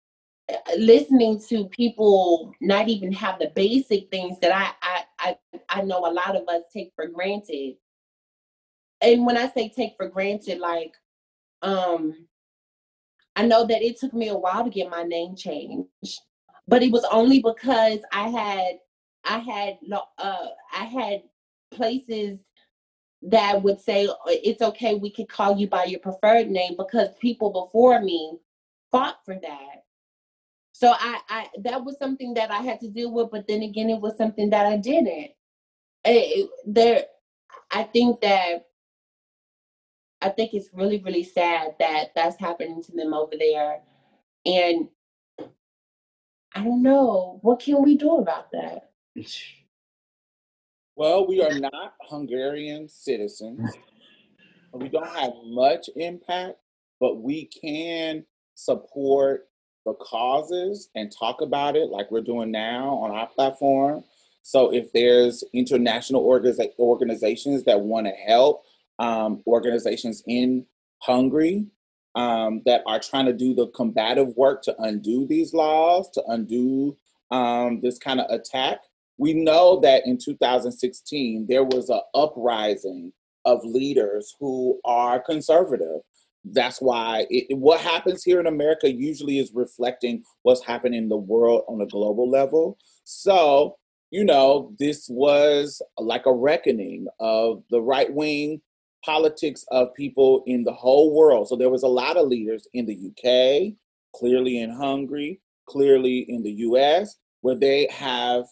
[0.76, 6.06] listening to people not even have the basic things that I, I I I know
[6.06, 7.76] a lot of us take for granted.
[9.00, 10.94] And when I say take for granted, like
[11.62, 12.26] um
[13.34, 15.88] I know that it took me a while to get my name changed,
[16.68, 18.78] but it was only because I had
[19.24, 19.78] I had
[20.18, 21.22] uh I had
[21.72, 22.38] places
[23.22, 27.08] that would say oh, it's okay we could call you by your preferred name because
[27.20, 28.38] people before me
[28.92, 29.85] fought for that
[30.78, 33.88] so I, I that was something that I had to deal with, but then again,
[33.88, 35.30] it was something that I didn't.
[36.04, 37.04] It, there,
[37.70, 38.66] I think that
[40.20, 43.78] I think it's really really sad that that's happening to them over there,
[44.44, 44.88] and
[46.54, 48.90] I don't know what can we do about that.
[50.98, 53.70] Well, we are not Hungarian citizens.
[54.72, 56.56] We don't have much impact,
[56.98, 58.24] but we can
[58.54, 59.46] support
[59.86, 64.04] the causes and talk about it like we're doing now on our platform.
[64.42, 68.64] So if there's international organiza- organizations that want to help,
[68.98, 70.66] um, organizations in
[70.98, 71.66] Hungary
[72.14, 76.96] um, that are trying to do the combative work to undo these laws, to undo
[77.30, 78.80] um, this kind of attack,
[79.18, 83.12] we know that in 2016 there was an uprising
[83.44, 86.00] of leaders who are conservative
[86.52, 91.16] that's why it, what happens here in America usually is reflecting what's happening in the
[91.16, 92.78] world on a global level.
[93.04, 93.76] So
[94.10, 98.60] you know, this was like a reckoning of the right wing
[99.04, 101.48] politics of people in the whole world.
[101.48, 103.74] So there was a lot of leaders in the UK,
[104.14, 108.44] clearly in Hungary, clearly in the US, where they have,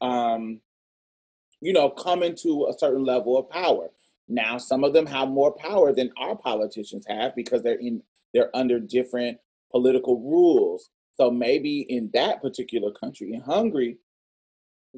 [0.00, 0.60] um,
[1.60, 3.90] you know, come into a certain level of power.
[4.28, 8.02] Now, some of them have more power than our politicians have because they're in
[8.34, 9.38] they're under different
[9.70, 10.90] political rules.
[11.14, 13.98] So maybe in that particular country, in Hungary,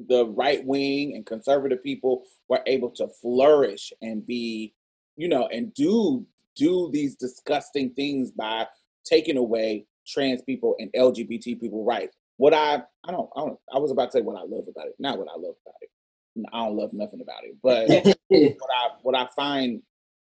[0.07, 4.73] the right wing and conservative people were able to flourish and be,
[5.15, 6.25] you know, and do
[6.55, 8.67] do these disgusting things by
[9.05, 12.17] taking away trans people and LGBT people rights.
[12.37, 14.87] What I I don't I don't I was about to say what I love about
[14.87, 15.78] it, not what I love about it.
[16.53, 17.89] I don't love nothing about it, but
[18.29, 19.81] what I what I find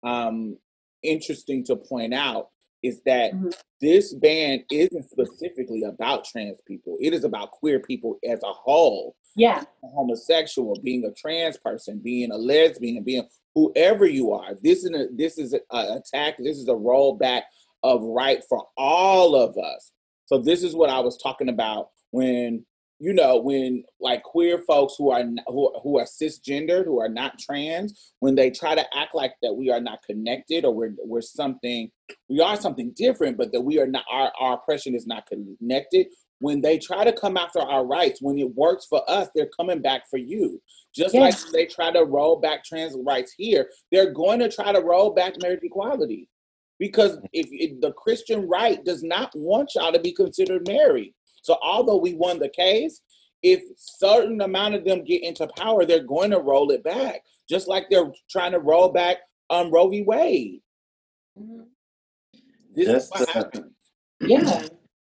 [0.03, 0.57] um,
[1.03, 2.49] interesting to point out
[2.83, 3.55] is that Mhm.
[3.81, 6.97] this band isn't specifically about trans people.
[7.01, 9.15] It is about queer people as a whole.
[9.37, 9.63] Yeah.
[9.85, 14.55] A homosexual, being a trans person, being a lesbian, being whoever you are.
[14.63, 16.39] This is a this is a attack.
[16.39, 17.43] This is a rollback
[17.83, 19.93] of right for all of us.
[20.27, 22.65] So this is what I was talking about when
[23.01, 27.39] you know when like queer folks who are who, who are cisgendered who are not
[27.39, 31.21] trans when they try to act like that we are not connected or we're we're
[31.23, 31.91] something
[32.29, 36.07] we are something different but that we are not our, our oppression is not connected
[36.41, 39.81] when they try to come after our rights when it works for us they're coming
[39.81, 40.61] back for you
[40.95, 41.23] just Yeah.
[41.23, 45.11] like they try to roll back trans rights here they're going to try to roll
[45.15, 46.29] back marriage equality
[46.79, 51.57] because if, if the christian right does not want y'all to be considered married so
[51.63, 53.01] although we won the case
[53.43, 57.69] if certain amount of them get into power they're going to roll it back just
[57.69, 59.19] like they're trying to roll back
[59.51, 60.61] um roe v wade
[61.39, 61.67] Mhm.
[62.75, 63.73] this is Just what to- happens
[64.21, 64.67] Yeah.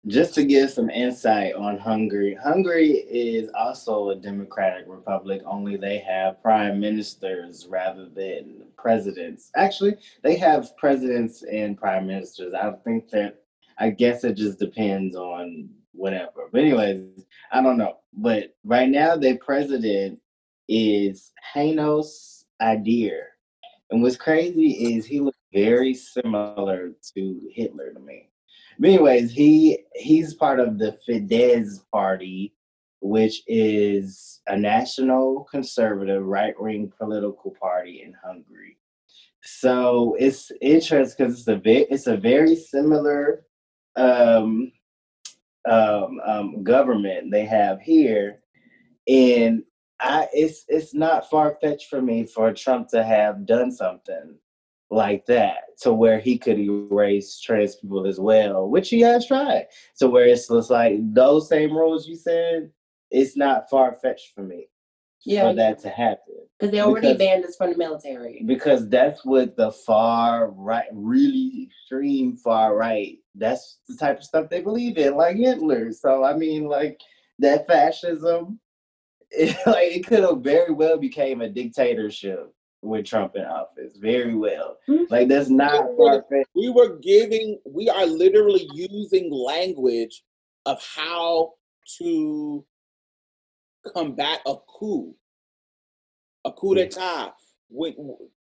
[0.07, 5.99] Just to give some insight on Hungary, Hungary is also a democratic republic, only they
[5.99, 9.51] have prime ministers rather than presidents.
[9.57, 12.55] Actually, they have presidents and prime ministers.
[12.55, 13.43] I think that,
[13.79, 16.49] I guess it just depends on whatever.
[16.53, 17.99] But, anyways, I don't know.
[18.13, 20.21] But right now, their president
[20.69, 23.23] is János Áder.
[23.91, 28.29] And what's crazy is he looks very similar to Hitler to me.
[28.79, 32.55] But anyways, he he's part of the Fidesz party,
[33.01, 38.79] which is a national conservative right wing political party in Hungary.
[39.43, 43.45] So it's interesting because it's a it's a very similar
[43.97, 44.73] um,
[45.69, 48.41] um, um, government they have here,
[49.09, 49.63] and
[50.01, 54.37] I it's it's not far fetched for me for Trump to have done something
[54.91, 59.67] like that to where he could erase trans people as well, which he has tried.
[59.95, 62.71] So where it's just like those same rules you said,
[63.11, 64.69] it's not far fetched for me
[65.25, 65.51] Yeah.
[65.51, 66.35] for that to happen.
[66.59, 68.43] Because they already Because- banned us from the military.
[68.47, 74.49] Because that's what the far right, really extreme far right, that's the type of stuff
[74.51, 75.93] they believe in, like Hitler.
[75.93, 77.01] So I mean, like
[77.39, 78.61] that fascism,
[79.31, 82.53] it, like it could have very well became a dictatorship
[82.83, 83.97] with Trump in office.
[83.99, 84.79] Very well.
[84.89, 85.11] Mhm.
[85.11, 86.49] Like that's not far fetched.
[86.55, 90.23] we were giving we are literally using language
[90.67, 91.53] of how
[91.99, 92.65] to
[93.87, 95.15] combat a coup
[96.45, 97.35] a coup d'etat
[97.69, 97.95] when,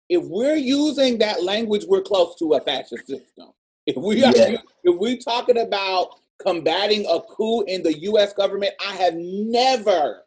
[0.10, 3.50] if we're using that language we're close to a fascist system
[3.86, 4.58] if we are Yeah.
[4.84, 10.24] if we're talking about combating a coup in the US government I have never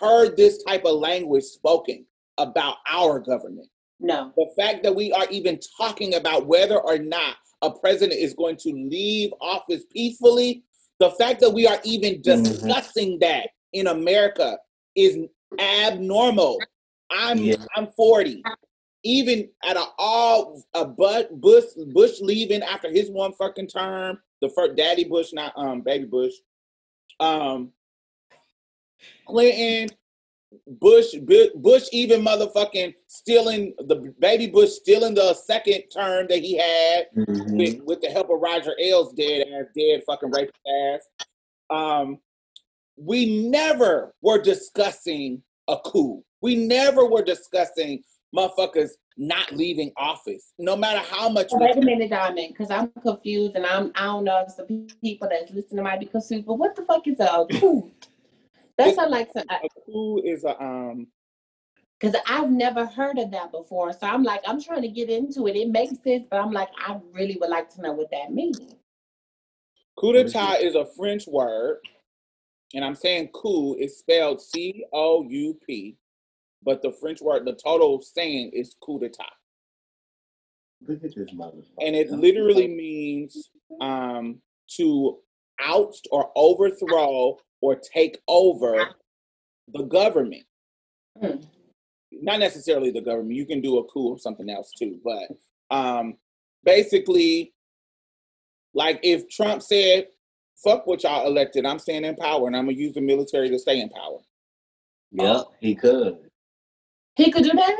[0.00, 2.06] heard this type of language spoken
[2.38, 3.68] about our government
[4.00, 4.32] No.
[4.36, 8.56] the fact that we are even talking about whether or not a president is going
[8.56, 10.62] to leave office peacefully,
[11.00, 12.22] the fact that we are even Mhm.
[12.22, 14.58] discussing that in America
[14.96, 15.18] is
[15.58, 16.58] abnormal.
[17.10, 17.56] I'm Yeah.
[17.76, 18.42] I'm 40.
[19.04, 24.48] Even at a all a but Bush Bush leaving after his one fucking term, the
[24.50, 26.34] first Daddy Bush, not um baby Bush,
[27.20, 27.72] um
[29.26, 29.88] Clinton,
[30.66, 31.14] Bush,
[31.54, 37.56] Bush even motherfucking stealing the baby Bush stealing the second term that he had Mhm.
[37.56, 41.08] with, with the help of Roger Ailes dead ass, dead fucking rapist ass.
[41.70, 42.18] Um,
[42.98, 46.22] we never were discussing a coup.
[46.40, 48.02] We never were discussing
[48.34, 51.48] motherfuckers not leaving office, no matter how much.
[51.50, 54.52] Well, we- wait a minute, Diamond, because I'm confused and I'm I don't know if
[54.52, 56.46] some people that's listening might be confused.
[56.46, 57.90] But what the fuck is a coup?
[58.76, 61.08] That's not like some a coup is a um.
[61.98, 63.92] because I've never heard of that before.
[63.92, 65.56] So I'm like, I'm trying to get into it.
[65.56, 68.60] It makes sense, but I'm like, I really would like to know what that means.
[69.98, 71.78] Coup d'etat is a French word
[72.74, 75.96] and I'm saying coup is spelled C O U P,
[76.62, 79.24] but the French word, the total saying is coup d'etat.
[80.86, 81.64] Look at this motherfucker.
[81.84, 83.50] And it literally means
[83.80, 84.40] um,
[84.76, 85.18] to
[85.60, 88.90] oust or overthrow or take over
[89.72, 90.44] the government.
[91.20, 91.38] Hmm.
[92.12, 93.34] Not necessarily the government.
[93.34, 95.00] You can do a coup or something else too.
[95.04, 95.28] But
[95.76, 96.16] um,
[96.64, 97.54] basically,
[98.72, 100.06] like if Trump said,
[100.64, 103.48] fuck what y'all elected, I'm staying in power and I'm going to use the military
[103.50, 104.18] to stay in power.
[105.12, 106.18] Yep, he could.
[107.16, 107.76] He could do that.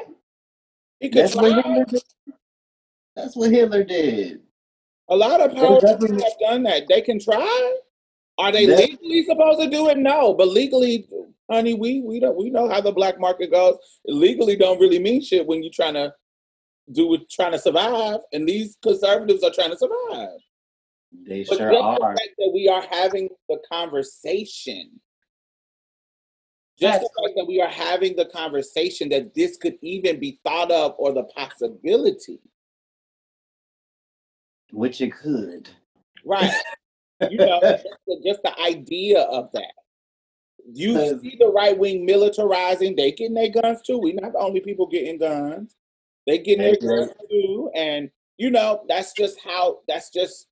[1.01, 1.63] He could That's what try.
[1.63, 2.03] Hitler did.
[3.15, 4.41] That's what Hitler did.
[5.11, 6.85] A lot of The power people have done that.
[6.89, 7.77] They can try.
[8.39, 9.99] Are they That- legally supposed to do it?
[9.99, 11.09] No, but legally,
[11.51, 13.77] honey, we we don't we know how the black market goes.
[14.07, 16.15] Legally, don't really mean shit when you're trying to
[16.93, 18.21] do it, trying to survive.
[18.33, 20.39] And these conservatives are trying to survive.
[21.13, 21.95] They But sure just are.
[21.99, 25.01] the fact that we are having the conversation,
[26.79, 30.71] just the fact that we are having the conversation that this could even be thought
[30.71, 32.41] of or the possibility,
[34.73, 35.69] Which it could.
[36.25, 36.53] right?
[37.31, 39.73] you know, just the, just the idea of that.
[40.71, 43.99] You see the right wing militarizing, they getting their guns too.
[43.99, 45.75] We're not the only people getting guns.
[46.27, 47.71] They getting their guns too.
[47.75, 50.47] And you know, that's just how that's just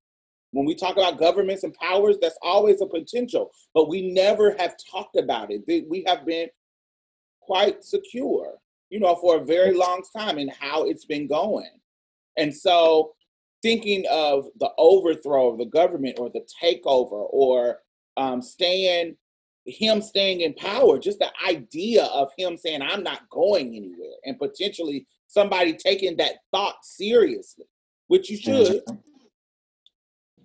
[0.51, 3.51] when we talk about governments and powers, that's always a potential.
[3.73, 5.63] But we never have talked about it.
[5.67, 6.49] We have been
[7.41, 8.55] quite secure,
[8.89, 11.79] you know, for a very long time in how it's been going.
[12.37, 13.13] And so
[13.61, 17.79] thinking of the overthrow of the government or the takeover or
[18.15, 19.15] um, staying
[19.65, 24.39] him staying in power just the idea of him saying i'm not going anywhere and
[24.39, 27.65] potentially somebody taking that thought seriously
[28.07, 28.81] which you should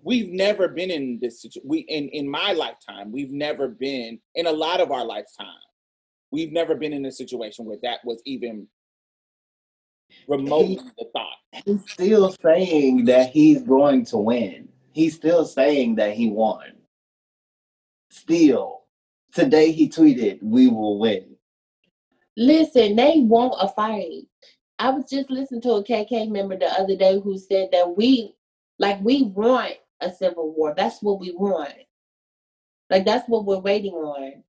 [0.02, 4.46] we've never been in this situation we in in my lifetime we've never been in
[4.46, 5.46] a lot of our lifetime
[6.30, 8.66] we've never been in a situation where that was even
[10.28, 14.68] remotely the thought He's still saying that he's going to win.
[14.92, 16.72] He's still saying that he won.
[18.10, 18.80] Still.
[19.34, 21.36] Today he tweeted, we will win.
[22.36, 24.26] Listen, they want a fight.
[24.78, 28.34] I was just listening to a KK member the other day who said that we,
[28.78, 30.74] like, we want a civil war.
[30.76, 31.74] That's what we want.
[32.90, 34.42] Like, that's what we're waiting on.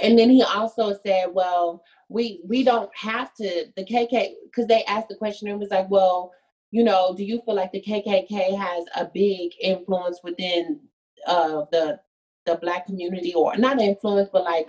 [0.00, 3.66] And then he also said, well, we we don't have to.
[3.76, 6.32] The KK because they asked the question and was like, well,
[6.70, 10.80] you know, do you feel like the KKK has a big influence within
[11.26, 12.00] uh, the
[12.46, 14.68] the black community or not influence, but like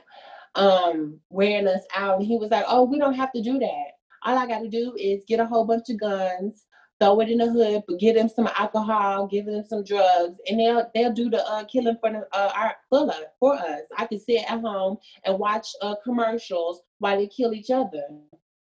[0.56, 2.20] um wearing us out?
[2.20, 3.86] And he was like, oh, we don't have to do that.
[4.24, 6.66] All I got to do is get a whole bunch of guns,
[7.04, 10.60] throw it in the hood, but give them some alcohol, give them some drugs, and
[10.60, 13.22] they'll they'll do the uh, killing for the, uh, our for us.
[13.40, 17.72] For us, I can sit at home and watch uh, commercials while they kill each
[17.72, 18.04] other.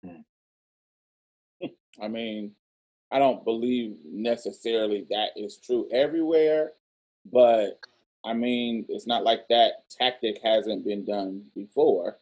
[2.02, 2.52] I mean,
[3.12, 6.72] I don't believe necessarily that is true everywhere,
[7.30, 7.78] but
[8.24, 12.18] I mean, it's not like that tactic hasn't been done before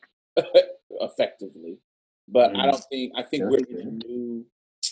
[0.91, 1.79] effectively.
[2.29, 2.71] But I Mm.
[2.73, 3.51] don't think, I think Sure.
[3.51, 4.45] we're in a new,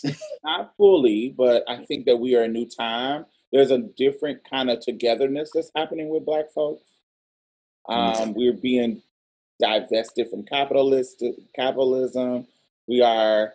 [0.43, 3.25] not fully, but I think that we are a new time.
[3.51, 6.83] There's a different kind of togetherness that's happening with Black folks.
[7.89, 9.01] Um, we're being
[9.59, 11.23] divested from capitalist
[11.55, 12.47] capitalism.
[12.87, 13.53] We are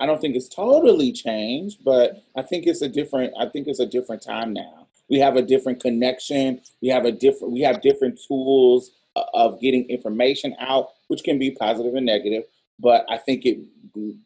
[0.00, 3.80] I don't think it's totally changed, but I think it's a different I think it's
[3.80, 4.88] a different time now.
[5.08, 6.60] We have a different connection.
[6.80, 8.90] We have a different we have different tools
[9.34, 12.44] of getting information out, which can be positive and negative,
[12.82, 13.60] but I think it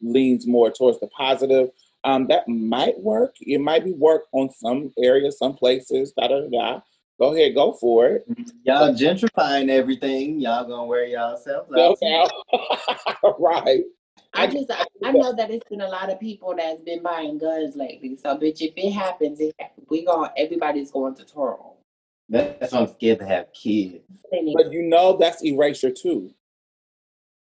[0.01, 1.71] leans more towards the positive.
[2.05, 3.35] Um, that might work.
[3.41, 6.49] It might be work on some areas, some places, da da da.
[6.49, 6.81] da.
[7.19, 8.27] Go ahead, go for it.
[8.65, 10.39] Y'all gentrifying everything.
[10.39, 11.99] Y'all gonna wear yourselves Go out.
[12.03, 13.35] now.
[13.39, 13.85] right.
[14.35, 17.03] I I just I, I know that it's been a lot of people that's been
[17.03, 18.17] buying guns lately.
[18.17, 19.55] So, bitch, if it happens, it,
[19.89, 21.79] we going everybody's going to twirl.
[22.29, 24.05] That's why I'm scared to have kids.
[24.31, 26.35] But you know that's erasure too.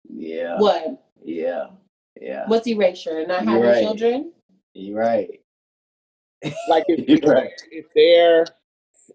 [0.08, 0.58] Yeah.
[0.58, 1.03] What?
[1.24, 1.66] Yeah.
[2.20, 2.44] Yeah.
[2.46, 3.26] What's erasure?
[3.26, 3.82] Not You're having right.
[3.82, 4.32] children?
[4.74, 5.40] You're right.
[6.68, 7.50] Like if, You're right.
[7.70, 8.46] if they're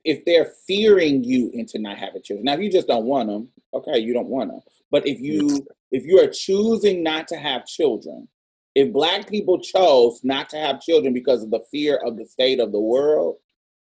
[0.03, 2.45] if they're fearing you into not having children.
[2.45, 4.61] Now, if you just don't want them, okay, you don't want them.
[4.91, 8.27] But if you if you are choosing not to have children,
[8.75, 12.59] if black people chose not to have children because of the fear of the state
[12.59, 13.37] of the world,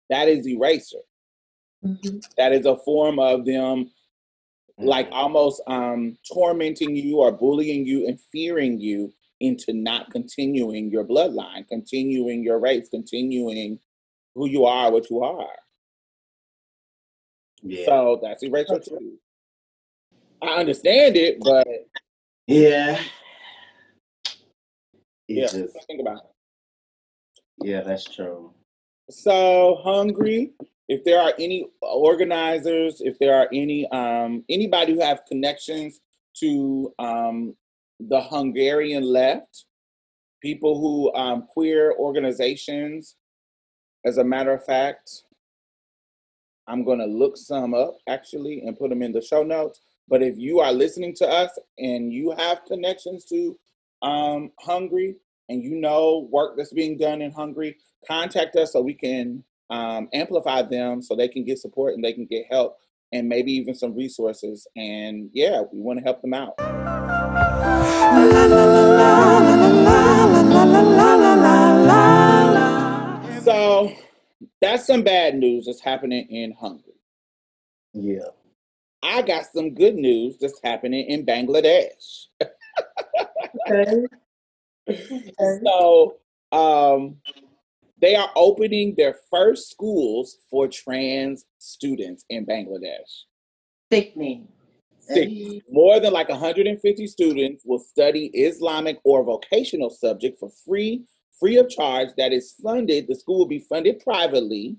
[0.09, 1.03] that is erasure.
[1.85, 2.21] Mhm.
[2.37, 3.91] That is a form of them
[4.77, 5.15] like Mm-hmm.
[5.15, 11.67] almost um tormenting you or bullying you and fearing you into not continuing your bloodline,
[11.67, 13.79] continuing your race, continuing
[14.35, 15.49] who you are, what you are.
[17.61, 17.85] Yeah.
[17.85, 19.17] So that's erasure too.
[20.41, 21.67] I understand it, but
[22.47, 22.99] yeah.
[25.27, 27.65] yeah, just think about it.
[27.67, 28.53] yeah, that's true.
[29.09, 30.53] So hungry.
[30.89, 36.01] If there are any organizers, if there are any um, anybody who have connections
[36.39, 37.55] to um,
[37.99, 39.65] the Hungarian left,
[40.41, 43.15] people who um, queer organizations.
[44.05, 45.23] As a matter of fact,
[46.67, 49.79] I'm gonna look some up actually and put them in the show notes.
[50.09, 53.57] But if you are listening to us and you have connections to
[54.01, 55.15] um, Hungary
[55.47, 60.09] and you know work that's being done in Hungary, contact us so we can um,
[60.13, 62.77] amplify them so they can get support and they can get help
[63.11, 64.67] and maybe even some resources.
[64.75, 66.55] And yeah, we want to help them out.
[73.43, 73.93] So
[74.61, 76.93] that's some bad news that's happening in Hungary.
[77.93, 78.29] Yeah.
[79.03, 82.27] I got some good news that's happening in Bangladesh.
[83.69, 84.05] Okay.
[85.65, 86.17] So
[86.51, 87.15] um,
[88.03, 93.23] they are opening their first schools for trans students in Bangladesh.
[93.91, 94.49] Sickening.
[94.99, 101.05] Six- More than like 150 students will study Islamic or vocational subject for free,
[101.39, 102.09] free of charge.
[102.17, 103.07] That is funded.
[103.07, 104.75] The school will be funded privately,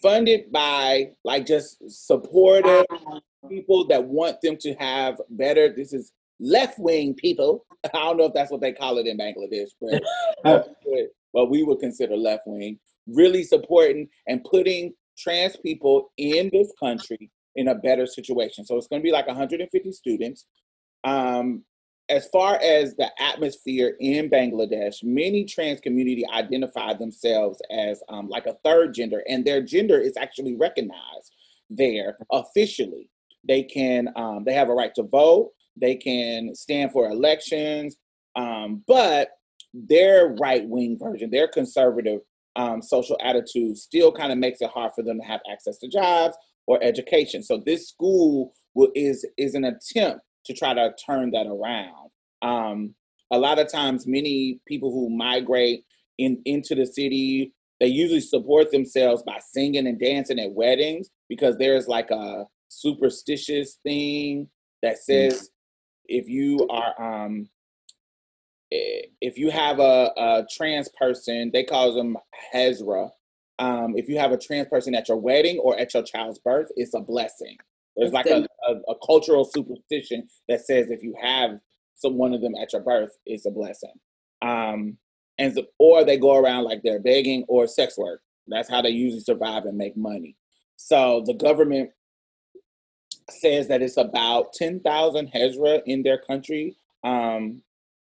[0.00, 2.86] funded by like just supportive
[3.48, 5.72] people that want them to have better.
[5.72, 7.66] This is left wing people.
[7.84, 10.02] I don't know if that's what they call it in Bangladesh, but
[11.32, 12.78] but we would consider left wing.
[13.06, 18.64] Really supporting and putting trans people in this country in a better situation.
[18.64, 20.46] So it's going to be like 150 students.
[21.04, 21.64] Um,
[22.08, 28.46] as far as the atmosphere in Bangladesh, many trans community identify themselves as um, like
[28.46, 31.32] a third gender, and their gender is actually recognized
[31.70, 33.08] there officially.
[33.46, 35.52] They can um, they have a right to vote.
[35.76, 37.96] They can stand for elections,
[38.34, 39.30] um, but
[39.72, 42.20] their right wing version, their conservative
[42.56, 45.88] um, social attitude, still kind of makes it hard for them to have access to
[45.88, 47.42] jobs or education.
[47.42, 52.10] So this school will, is is an attempt to try to turn that around.
[52.42, 52.94] Um,
[53.30, 55.84] a lot of times, many people who migrate
[56.18, 61.56] in into the city, they usually support themselves by singing and dancing at weddings because
[61.58, 64.48] there's like a superstitious thing
[64.82, 65.50] that says
[66.06, 67.48] if you are um,
[68.70, 72.16] if you have a, a trans person, they call them
[72.54, 73.10] Hezra.
[73.58, 76.68] Um, if you have a trans person at your wedding or at your child's birth,
[76.76, 77.56] it's a blessing.
[77.96, 81.58] There's like a, a, a cultural superstition that says if you have
[81.94, 83.92] some one of them at your birth, it's a blessing.
[84.40, 84.96] Um,
[85.38, 88.22] and so, or they go around like they're begging or sex work.
[88.46, 90.36] That's how they usually survive and make money.
[90.76, 91.90] So the government
[93.28, 96.76] says that it's about 10,000 Hezra in their country.
[97.04, 97.62] Um,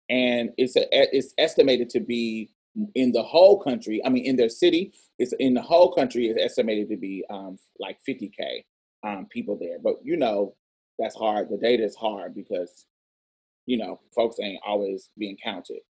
[0.08, 2.50] and it's a, it's estimated to be
[2.94, 4.00] in the whole country.
[4.04, 6.26] I mean, in their city, it's in the whole country.
[6.26, 8.64] It's estimated to be um, like 50k
[9.04, 9.78] um, people there.
[9.82, 10.54] But you know,
[10.98, 11.48] that's hard.
[11.50, 12.86] The data is hard because
[13.66, 15.80] you know folks ain't always being counted.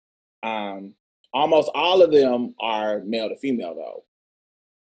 [0.43, 0.95] Um,
[1.33, 4.05] almost all of them are male to female though.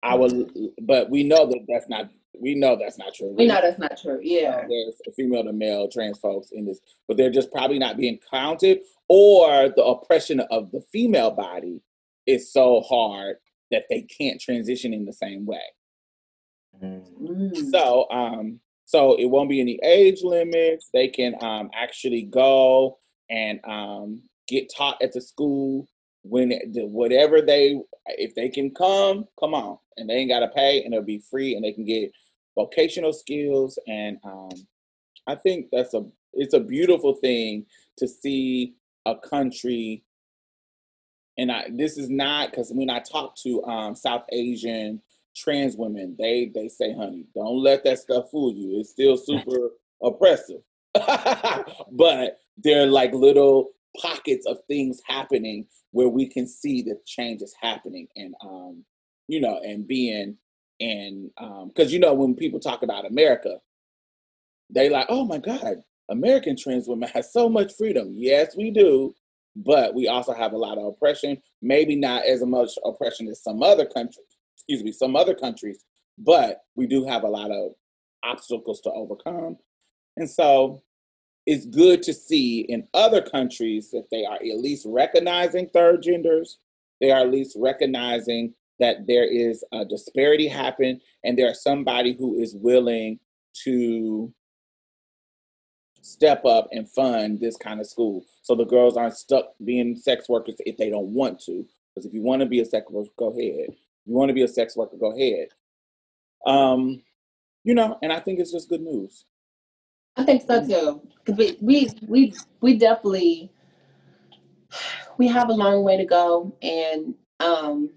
[0.03, 0.33] I was,
[0.81, 2.09] but we know that that's not.
[2.39, 3.33] We know that's not true.
[3.37, 4.19] We know that's not true.
[4.21, 4.65] Yeah.
[4.67, 8.79] There's female to male trans folks in this, but they're just probably not being counted,
[9.07, 11.81] or the oppression of the female body
[12.25, 13.37] is so hard
[13.71, 15.61] that they can't transition in the same way.
[16.81, 17.71] Mm.
[17.71, 20.89] So, um, so it won't be any age limits.
[20.93, 22.97] They can um, actually go
[23.29, 25.87] and um, get taught at the school
[26.23, 30.83] when whatever they if they can come, come on, and they ain't got to pay,
[30.83, 32.11] and it'll be free, and they can get
[32.55, 33.77] vocational skills.
[33.87, 34.51] And um,
[35.27, 37.65] I think that's a it's a beautiful thing
[37.97, 38.73] to see
[39.05, 40.03] a country.
[41.37, 45.01] And I this is not because when I talk to um, South Asian
[45.35, 48.79] trans women, they they say, honey, don't let that stuff fool you.
[48.79, 50.61] It's still super oppressive.
[51.91, 57.41] but there are like little pockets of things happening where we can see the change
[57.41, 58.83] is happening and um,
[59.27, 60.37] you know, and being
[60.79, 63.57] and um because you know when people talk about America,
[64.69, 65.77] they like, oh my God,
[66.09, 68.13] American trans women have so much freedom.
[68.13, 69.13] Yes, we do,
[69.55, 71.41] but we also have a lot of oppression.
[71.61, 75.83] Maybe not as much oppression as some other countries, excuse me, some other countries,
[76.17, 77.71] but we do have a lot of
[78.23, 79.57] obstacles to overcome.
[80.17, 80.81] And so
[81.45, 86.59] it's good to see in other countries that they are at least recognizing third genders.
[87.01, 92.39] They are at least recognizing that there is a disparity happen and there's somebody who
[92.39, 93.19] is willing
[93.63, 94.33] to
[96.01, 98.25] step up and fund this kind of school.
[98.41, 101.65] So the girls aren't stuck being sex workers if they don't want to.
[101.93, 103.69] Because if you want to be a sex worker go ahead.
[103.69, 105.47] If you want to be a sex worker go ahead.
[106.45, 107.01] Um
[107.63, 109.25] you know and i think it's just good news.
[110.17, 111.01] I think so too.
[111.25, 113.51] Cause we we we we definitely
[115.17, 117.89] we have a long way to go, and um,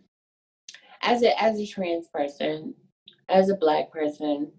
[1.06, 2.74] as a as a trans person,
[3.28, 4.52] as a black person,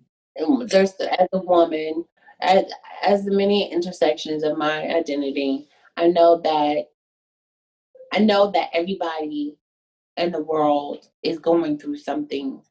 [0.67, 2.05] there's as a woman,
[2.41, 2.65] as
[3.03, 5.67] as the many intersections of my identity,
[5.97, 6.85] I know that
[8.13, 9.57] I know that everybody
[10.15, 12.61] in the world is going through something,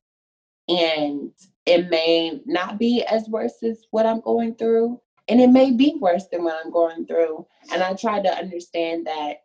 [0.69, 1.33] and
[1.67, 5.99] it may not be as worse as what I'm going through, and it may be
[6.01, 7.47] worse than what I'm going through.
[7.73, 9.43] And I try to understand that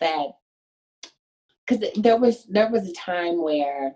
[0.00, 0.28] that
[1.66, 3.94] because there was there was a time where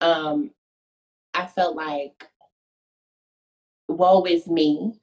[0.00, 0.50] um
[1.34, 2.28] I felt like
[3.88, 4.98] woe is me.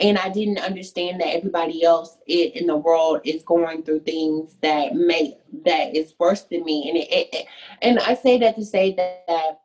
[0.00, 4.94] And I didn't understand that everybody else in the world is going through things that
[4.94, 6.88] may that is worse than me.
[6.88, 7.46] And it, it
[7.82, 9.60] and I say that to say that, that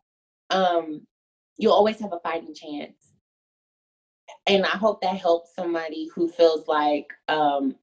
[0.52, 1.08] um,
[1.58, 3.14] you always have a fighting chance.
[4.46, 7.76] And I hope that helps somebody who feels like um,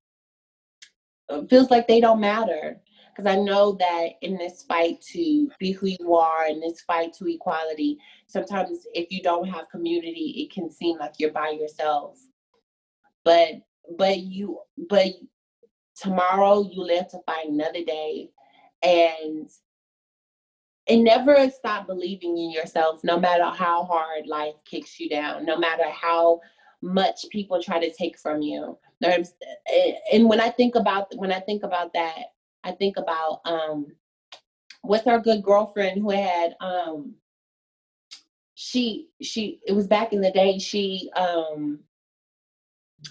[1.51, 2.81] feels like they don't matter.
[3.15, 7.13] Because I know that in this fight to be who you are, in this fight
[7.15, 12.19] to equality, sometimes if you don't have community, it can seem like you're by yourself.
[13.25, 13.63] But
[13.97, 15.13] but you but
[15.97, 18.31] tomorrow you live to fight another day,
[18.83, 19.49] and
[20.89, 25.57] and never stop believing in yourself no matter how hard life kicks you down no
[25.57, 26.41] matter how
[26.83, 28.77] much people try to take from you
[30.13, 32.34] and when i think about when i think about that
[32.65, 33.87] i think about um
[34.83, 37.15] what's our good girlfriend who had um
[38.55, 41.81] she she it was back in the day she um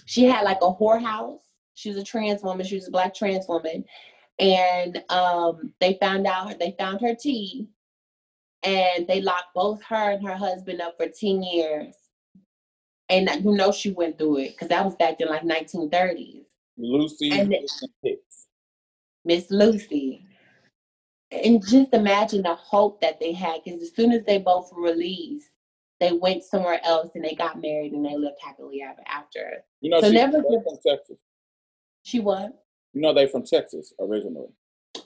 [0.06, 1.40] she had like a whorehouse.
[1.74, 2.66] She was a trans woman.
[2.66, 3.84] She was a black trans woman.
[4.38, 7.68] And um, they found out they found her tea
[8.62, 11.94] and they locked both her and her husband up for 10 years.
[13.08, 16.44] And you know she went through it because that was back in like 1930s
[16.76, 17.54] lucy and
[19.24, 20.24] miss lucy
[21.30, 24.82] and just imagine the hope that they had because as soon as they both were
[24.82, 25.50] released
[26.00, 29.90] they went somewhere else and they got married and they lived happily ever after you
[29.90, 31.16] know so she, never from texas
[32.02, 32.64] she what
[32.94, 34.48] you know, they from Texas originally.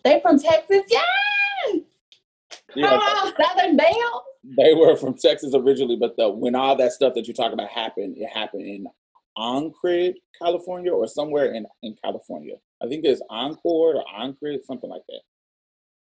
[0.04, 1.76] They from Texas, yes.
[2.76, 4.24] Yeah, Come on, Southern Belle.
[4.56, 7.70] They were from Texas originally, but the when all that stuff that you're talking about
[7.70, 8.86] happened, it happened in
[9.38, 12.56] Oncrid, California, or somewhere in, in California.
[12.82, 15.20] I think it's Encore or Oncrid, something like that.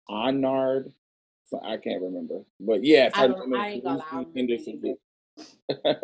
[0.10, 0.92] Onard.
[1.46, 2.42] So I can't remember.
[2.60, 4.06] But yeah, I, don't, I ain't gonna lie.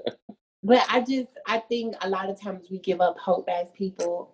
[0.63, 4.34] but I just I think a lot of times we give up hope as people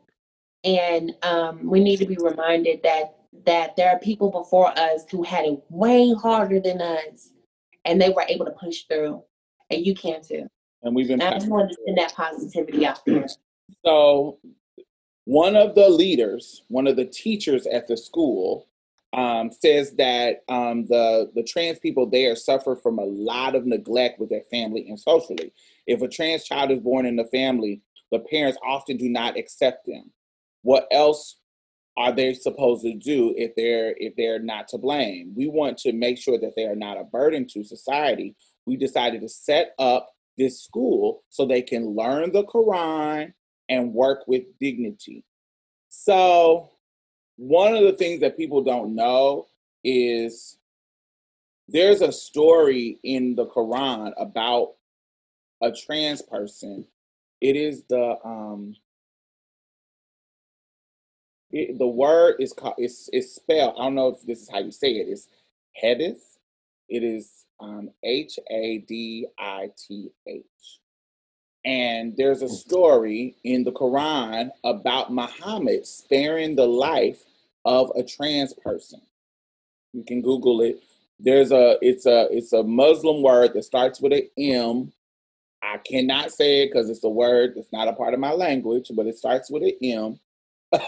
[0.63, 3.15] and um, we need to be reminded that
[3.45, 7.31] that there are people before us who had it way harder than us,
[7.85, 9.23] and they were able to push through,
[9.69, 10.47] and you can too.
[10.83, 11.21] And we've been.
[11.21, 13.25] I just wanted to send that positivity out there.
[13.85, 14.39] So,
[15.25, 18.67] one of the leaders, one of the teachers at the school,
[19.13, 24.19] um, says that um, the the trans people there suffer from a lot of neglect
[24.19, 25.53] with their family and socially.
[25.87, 27.81] If a trans child is born in the family,
[28.11, 30.11] the parents often do not accept them
[30.63, 31.37] what else
[31.95, 35.93] are they supposed to do if they're if they're not to blame we want to
[35.93, 40.09] make sure that they are not a burden to society we decided to set up
[40.37, 43.33] this school so they can learn the quran
[43.69, 45.23] and work with dignity
[45.89, 46.69] so
[47.37, 49.47] one of the things that people don't know
[49.83, 50.57] is
[51.67, 54.73] there's a story in the quran about
[55.61, 56.85] a trans person
[57.41, 58.75] it is the um
[61.53, 63.75] it, the word is called it's it's spelled.
[63.77, 65.07] I don't know if this is how you say it.
[65.07, 65.27] It's
[65.73, 66.37] Hadith.
[66.89, 67.42] It is
[68.03, 70.43] H A D I T H.
[71.65, 77.23] And there's a story in the Quran about Muhammad sparing the life
[77.63, 79.01] of a trans person.
[79.93, 80.83] You can Google it.
[81.19, 84.91] There's a it's a it's a Muslim word that starts with an M.
[85.61, 88.91] I cannot say it because it's a word that's not a part of my language,
[88.93, 90.19] but it starts with an M.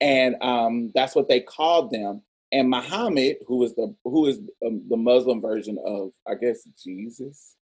[0.00, 2.22] and um, that's what they called them.
[2.52, 7.54] And Muhammad, who is the who is um, the Muslim version of, I guess, Jesus,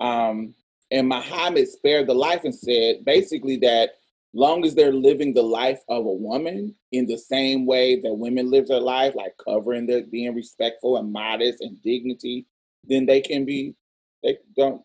[0.00, 0.54] um,
[0.90, 3.90] and Muhammad spared the life and said basically that
[4.32, 8.50] long as they're living the life of a woman in the same way that women
[8.50, 12.46] live their life, like covering their being respectful and modest and dignity,
[12.84, 13.74] then they can be
[14.22, 14.82] they don't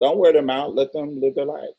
[0.00, 1.70] don't wear them out, let them live their life.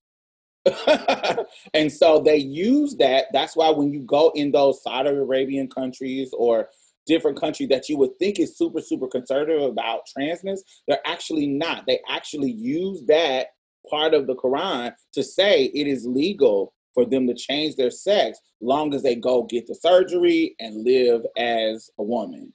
[1.74, 3.26] and so they use that.
[3.32, 6.70] That's why when you go in those Saudi Arabian countries or
[7.06, 11.86] different country that you would think is super, super conservative about transness, they're actually not.
[11.88, 13.48] They actually use that
[13.90, 18.40] part of the Quran to say it is legal for them to change their sex
[18.62, 22.54] long as they go get the surgery and live as a woman.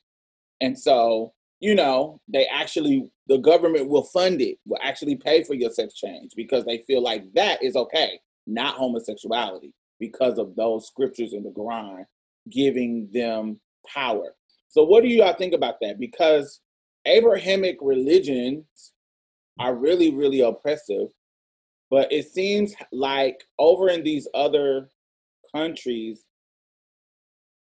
[0.61, 5.55] And so, you know, they actually the government will fund it, will actually pay for
[5.55, 10.89] your sex change because they feel like that is okay, not homosexuality, because of those
[10.89, 12.05] scriptures in the Quran
[12.51, 14.35] giving them power.
[14.71, 15.99] So, what do you all think about that?
[15.99, 16.61] Because
[17.05, 18.93] Abrahamic religions
[19.59, 21.09] are really, really oppressive,
[21.91, 24.91] but it seems like over in these other
[25.55, 26.25] countries,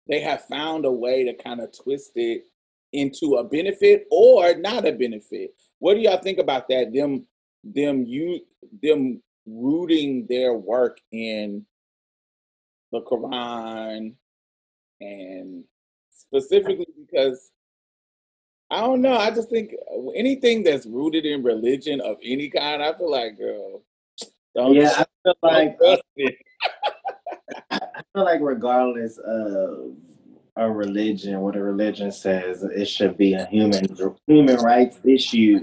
[0.08, 2.44] they have found a way to kind of twist it
[2.92, 5.52] into a benefit or not a benefit.
[5.80, 6.92] What do y'all think about that?
[6.92, 7.26] Them,
[7.64, 8.40] them, you,
[8.82, 11.66] them rooting their work in
[12.92, 14.14] the Quran
[15.00, 15.64] and
[16.32, 17.50] specifically because
[18.70, 19.16] I don't know.
[19.16, 23.38] I just think uh, anything that's rooted in religion of any kind, I feel like,
[23.38, 23.82] girl,
[24.54, 24.74] don't.
[24.74, 25.78] Yeah, I feel like.
[27.70, 29.96] I feel like regardless of
[30.56, 33.84] a religion, what a religion says, it should be a human
[34.26, 35.60] human rights issue,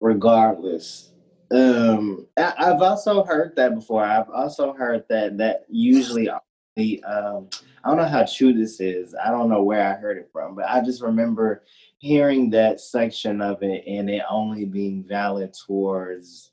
[0.00, 1.12] regardless.
[1.50, 4.04] Um, I, have also heard that before.
[4.04, 6.28] I've also heard that that usually
[6.74, 7.48] the um,
[7.86, 9.14] I don't know how true this is.
[9.14, 11.62] I don't know where I heard it from, but I just remember
[11.98, 16.50] hearing that section of it and it only being valid towards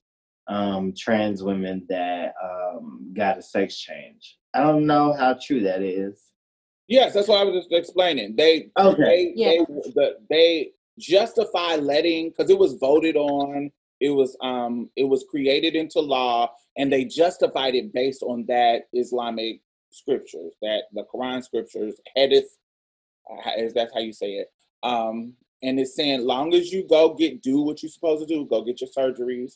[0.47, 4.37] um, trans women that um, got a sex change.
[4.53, 6.21] I don't know how true that is.
[6.87, 8.35] Yes, that's what I was just explaining.
[8.35, 9.03] They okay.
[9.03, 9.49] They, yeah.
[9.49, 13.71] they, the, they justify letting because it was voted on.
[13.99, 18.83] It was um it was created into law, and they justified it based on that
[18.93, 19.61] Islamic
[19.93, 22.57] scriptures, that the Quran scriptures, hadith,
[23.29, 24.51] uh, is that's how you say it.
[24.83, 28.45] Um, and it's saying, long as you go get do what you're supposed to do,
[28.45, 29.53] go get your surgeries,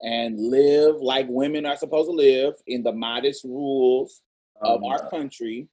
[0.00, 4.22] and live like women are supposed to live in the modest rules
[4.60, 5.68] of our um, country.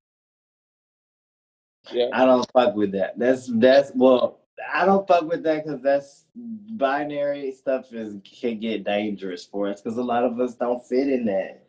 [1.91, 3.17] Yeah, I don't fuck with that.
[3.17, 4.39] That's that's well,
[4.73, 9.81] I don't fuck with that because that's binary stuff is can get dangerous for us
[9.81, 11.64] because a lot of us don't fit in that.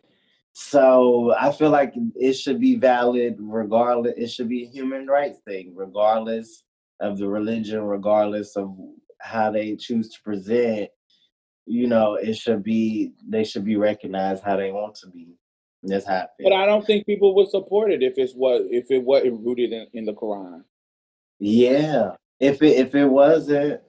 [0.58, 4.14] So I feel like it should be valid regardless.
[4.16, 6.64] It should be a human rights thing, regardless
[6.98, 8.74] of the religion, regardless of
[9.20, 10.88] how they choose to present.
[11.66, 15.34] You know, it should be they should be recognized how they want to be.
[15.82, 16.20] That's how.
[16.20, 19.44] I but I don't think people would support it if it's what if it wasn't
[19.44, 20.62] rooted in, in the Quran.
[21.38, 23.82] Yeah, if it if it wasn't,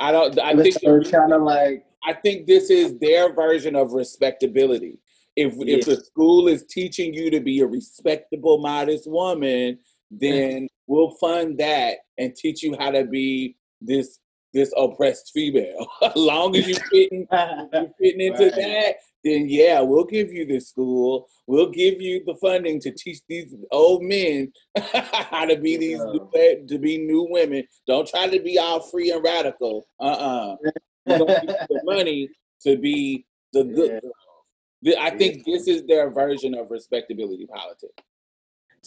[0.00, 0.36] I don't.
[0.36, 0.82] I think
[1.12, 1.86] kind of like.
[2.06, 4.98] I think this is their version of respectability
[5.36, 5.76] if yeah.
[5.76, 9.78] if the school is teaching you to be a respectable, modest woman,
[10.10, 14.20] then we'll fund that and teach you how to be this
[14.52, 15.86] this oppressed female.
[16.02, 18.54] as long as you're fitting, you're fitting into right.
[18.54, 21.26] that, then yeah, we'll give you this school.
[21.46, 26.66] We'll give you the funding to teach these old men how to be these new,
[26.68, 27.64] to be new women.
[27.86, 29.86] Don't try to be all free and radical.
[30.00, 30.56] Uh uh-uh.
[31.12, 31.16] uh.
[31.68, 32.28] the money
[32.62, 34.10] to be the good yeah.
[34.86, 38.02] I think this is their version of respectability politics.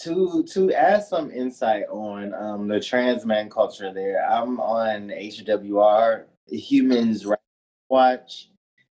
[0.04, 6.26] To to add some insight on um, the trans man culture, there, I'm on HWR
[6.48, 7.42] Humans Rights
[7.90, 8.50] Watch.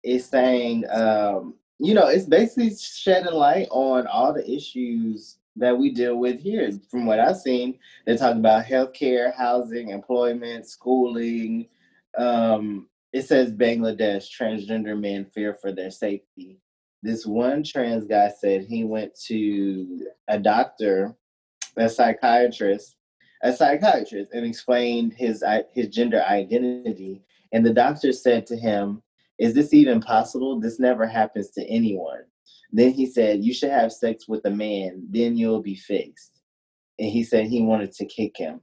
[0.03, 5.91] It's saying, um, you know, it's basically shedding light on all the issues that we
[5.91, 6.73] deal with here.
[6.91, 11.69] From what I've seen, they talk about healthcare, housing, employment, schooling.
[12.17, 16.59] Um, it says Bangladesh transgender men fear for their safety
[17.03, 21.15] this one trans guy said he went to a doctor,
[21.77, 22.97] a psychiatrist,
[23.43, 27.23] a psychiatrist, and explained his his gender identity.
[27.53, 29.03] And the doctor said to him,
[29.39, 30.59] "Is this even possible?
[30.59, 32.25] This never happens to anyone."
[32.73, 36.41] Then he said, "You should have sex with a man, then you'll be fixed."
[36.99, 38.61] And he said he wanted to kick him.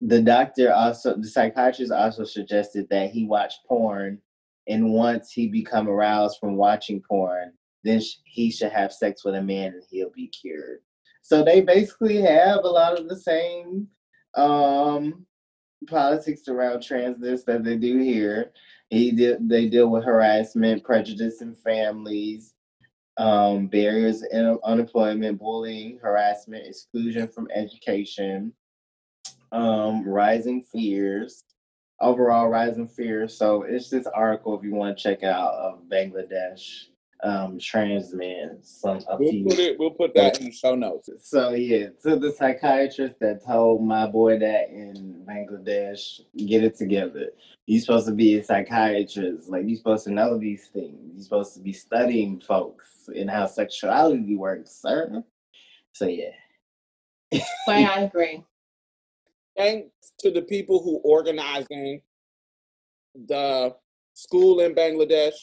[0.00, 4.20] The doctor also, the psychiatrist also suggested that he watch porn,
[4.66, 7.52] and once he become aroused from watching porn,
[7.84, 10.80] then he should have sex with a man and he'll be cured.
[11.22, 13.88] So they basically have a lot of the same
[14.34, 15.26] um,
[15.88, 18.52] politics around transness that they do here.
[18.88, 22.54] He did, they deal with harassment, prejudice in families,
[23.18, 28.52] um, barriers in unemployment, bullying, harassment, exclusion from education,
[29.52, 31.44] um, rising fears,
[32.00, 33.36] overall rising fears.
[33.36, 36.86] So it's this article if you want to check out of Bangladesh
[37.22, 38.58] um, trans men.
[38.62, 39.78] Some a We'll few put it.
[39.78, 41.08] We'll put that in the show notes.
[41.22, 47.30] so yeah, to the psychiatrist that told my boy that in Bangladesh, get it together.
[47.66, 49.48] You're supposed to be a psychiatrist.
[49.48, 51.12] Like you're supposed to know these things.
[51.14, 55.22] You're supposed to be studying folks and how sexuality works, sir.
[55.92, 56.32] So yeah.
[57.66, 58.42] But I agree.
[59.56, 62.00] Thanks to the people who organizing
[63.14, 63.74] the
[64.14, 65.34] school in Bangladesh.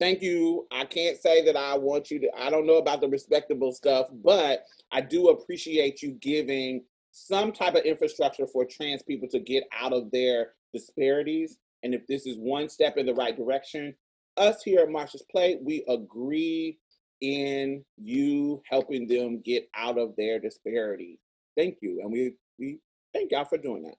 [0.00, 0.66] Thank you.
[0.72, 4.06] I can't say that I want you to, I don't know about the respectable stuff,
[4.24, 9.64] but I do appreciate you giving some type of infrastructure for trans people to get
[9.78, 11.58] out of their disparities.
[11.82, 13.94] And if this is one step in the right direction,
[14.38, 16.78] us here at Marsha's Plate, we agree
[17.20, 21.18] in you helping them get out of their disparity.
[21.58, 22.00] Thank you.
[22.02, 22.78] And we, we
[23.12, 23.96] thank y'all for doing that.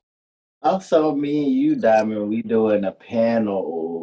[0.63, 4.00] Also, me and you, Diamond, we doing a panel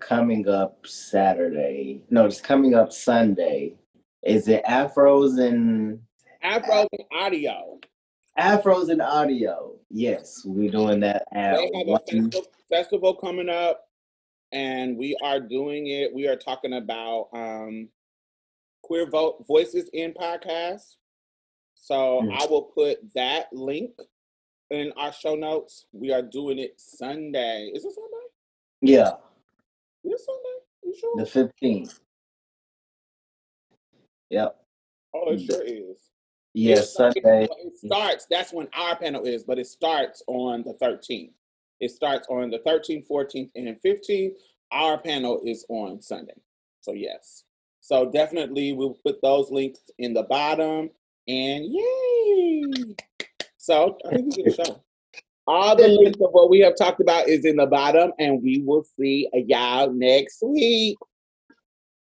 [0.00, 2.02] coming up Saturday.
[2.10, 3.74] No, it's coming up Sunday.
[4.22, 6.00] Is it Afros and
[6.42, 7.78] Afro and audio.
[8.38, 9.74] Afros and audio?
[9.90, 13.84] Yes, we're doing that at They have a festival, festival coming up,
[14.52, 16.12] and we are doing it.
[16.12, 17.88] We are talking about um,
[18.82, 20.96] queer vo- voices in podcasts.
[21.74, 22.32] So Mm.
[22.40, 23.90] I will put that link
[24.70, 25.86] in our show notes.
[25.92, 27.70] We are doing it Sunday.
[27.74, 28.10] Is it Sunday?
[28.80, 29.12] Yeah,
[30.04, 30.58] Is it Sunday?
[30.82, 31.16] You sure?
[31.16, 32.00] the fifteenth.
[34.30, 34.56] Yep.
[35.14, 35.46] oh, it mm.
[35.46, 36.10] sure is.
[36.54, 37.48] Yes, starts- Sunday.
[37.64, 38.26] It starts.
[38.30, 41.32] That's when our panel is, but it starts on the 13th.
[41.80, 44.32] It starts on the 13th, 14th, and 15th.
[44.70, 46.34] Our panel is on Sunday.
[46.80, 47.44] So yes.
[47.80, 50.90] So definitely we'll put those links in the bottom.
[51.26, 52.94] And yay!
[53.56, 54.82] So I think we did a show.
[55.46, 58.62] All the links of what we have talked about is in the bottom, and we
[58.64, 60.96] will see y'all next week.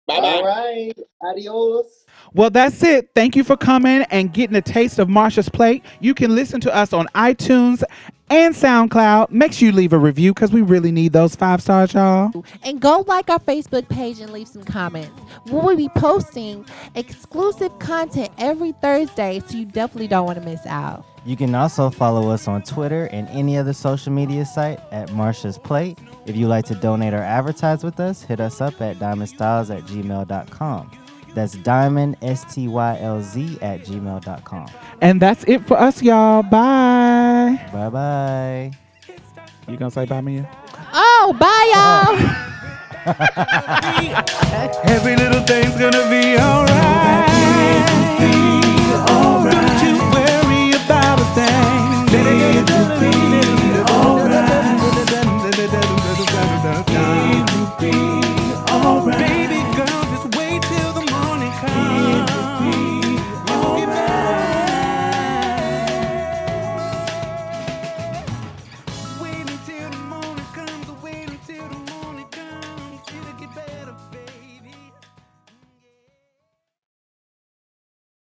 [0.07, 0.27] Bye bye.
[0.27, 0.93] All right.
[1.23, 2.05] Adios.
[2.35, 3.11] Well, that's it.
[3.15, 5.85] Thank you for coming and getting a taste of Marsha's Plate.
[6.01, 7.83] You can listen to us on iTunes
[8.31, 9.31] and SoundCloud.
[9.31, 12.45] Make sure you leave a review because we really need those five stars, y'all.
[12.65, 15.13] And go like our Facebook page and leave some comments.
[15.47, 16.65] We will be posting
[16.95, 21.05] exclusive content every Thursday, so you definitely don't want to miss out.
[21.25, 25.57] You can also follow us on Twitter and any other social media site at Marsha's
[25.57, 25.99] Plate.
[26.27, 29.85] If you'd like to donate or advertise with us, hit us up at diamondstylz at
[29.85, 30.91] gmail.com.
[31.35, 34.69] That's diamond, S T Y L Z, at gmail.com.
[35.01, 36.43] And that's it for us, y'all.
[36.43, 37.59] Bye.
[37.73, 38.73] Bye bye.
[39.69, 40.49] You gonna say bye, Mia?
[40.93, 42.19] Oh, bye, y'all.
[44.85, 47.33] Every little thing's gonna be alright
[50.85, 51.25] about a
[53.01, 53.13] be
[53.93, 54.63] alright.
[56.89, 57.93] Need to be
[58.73, 59.72] alright.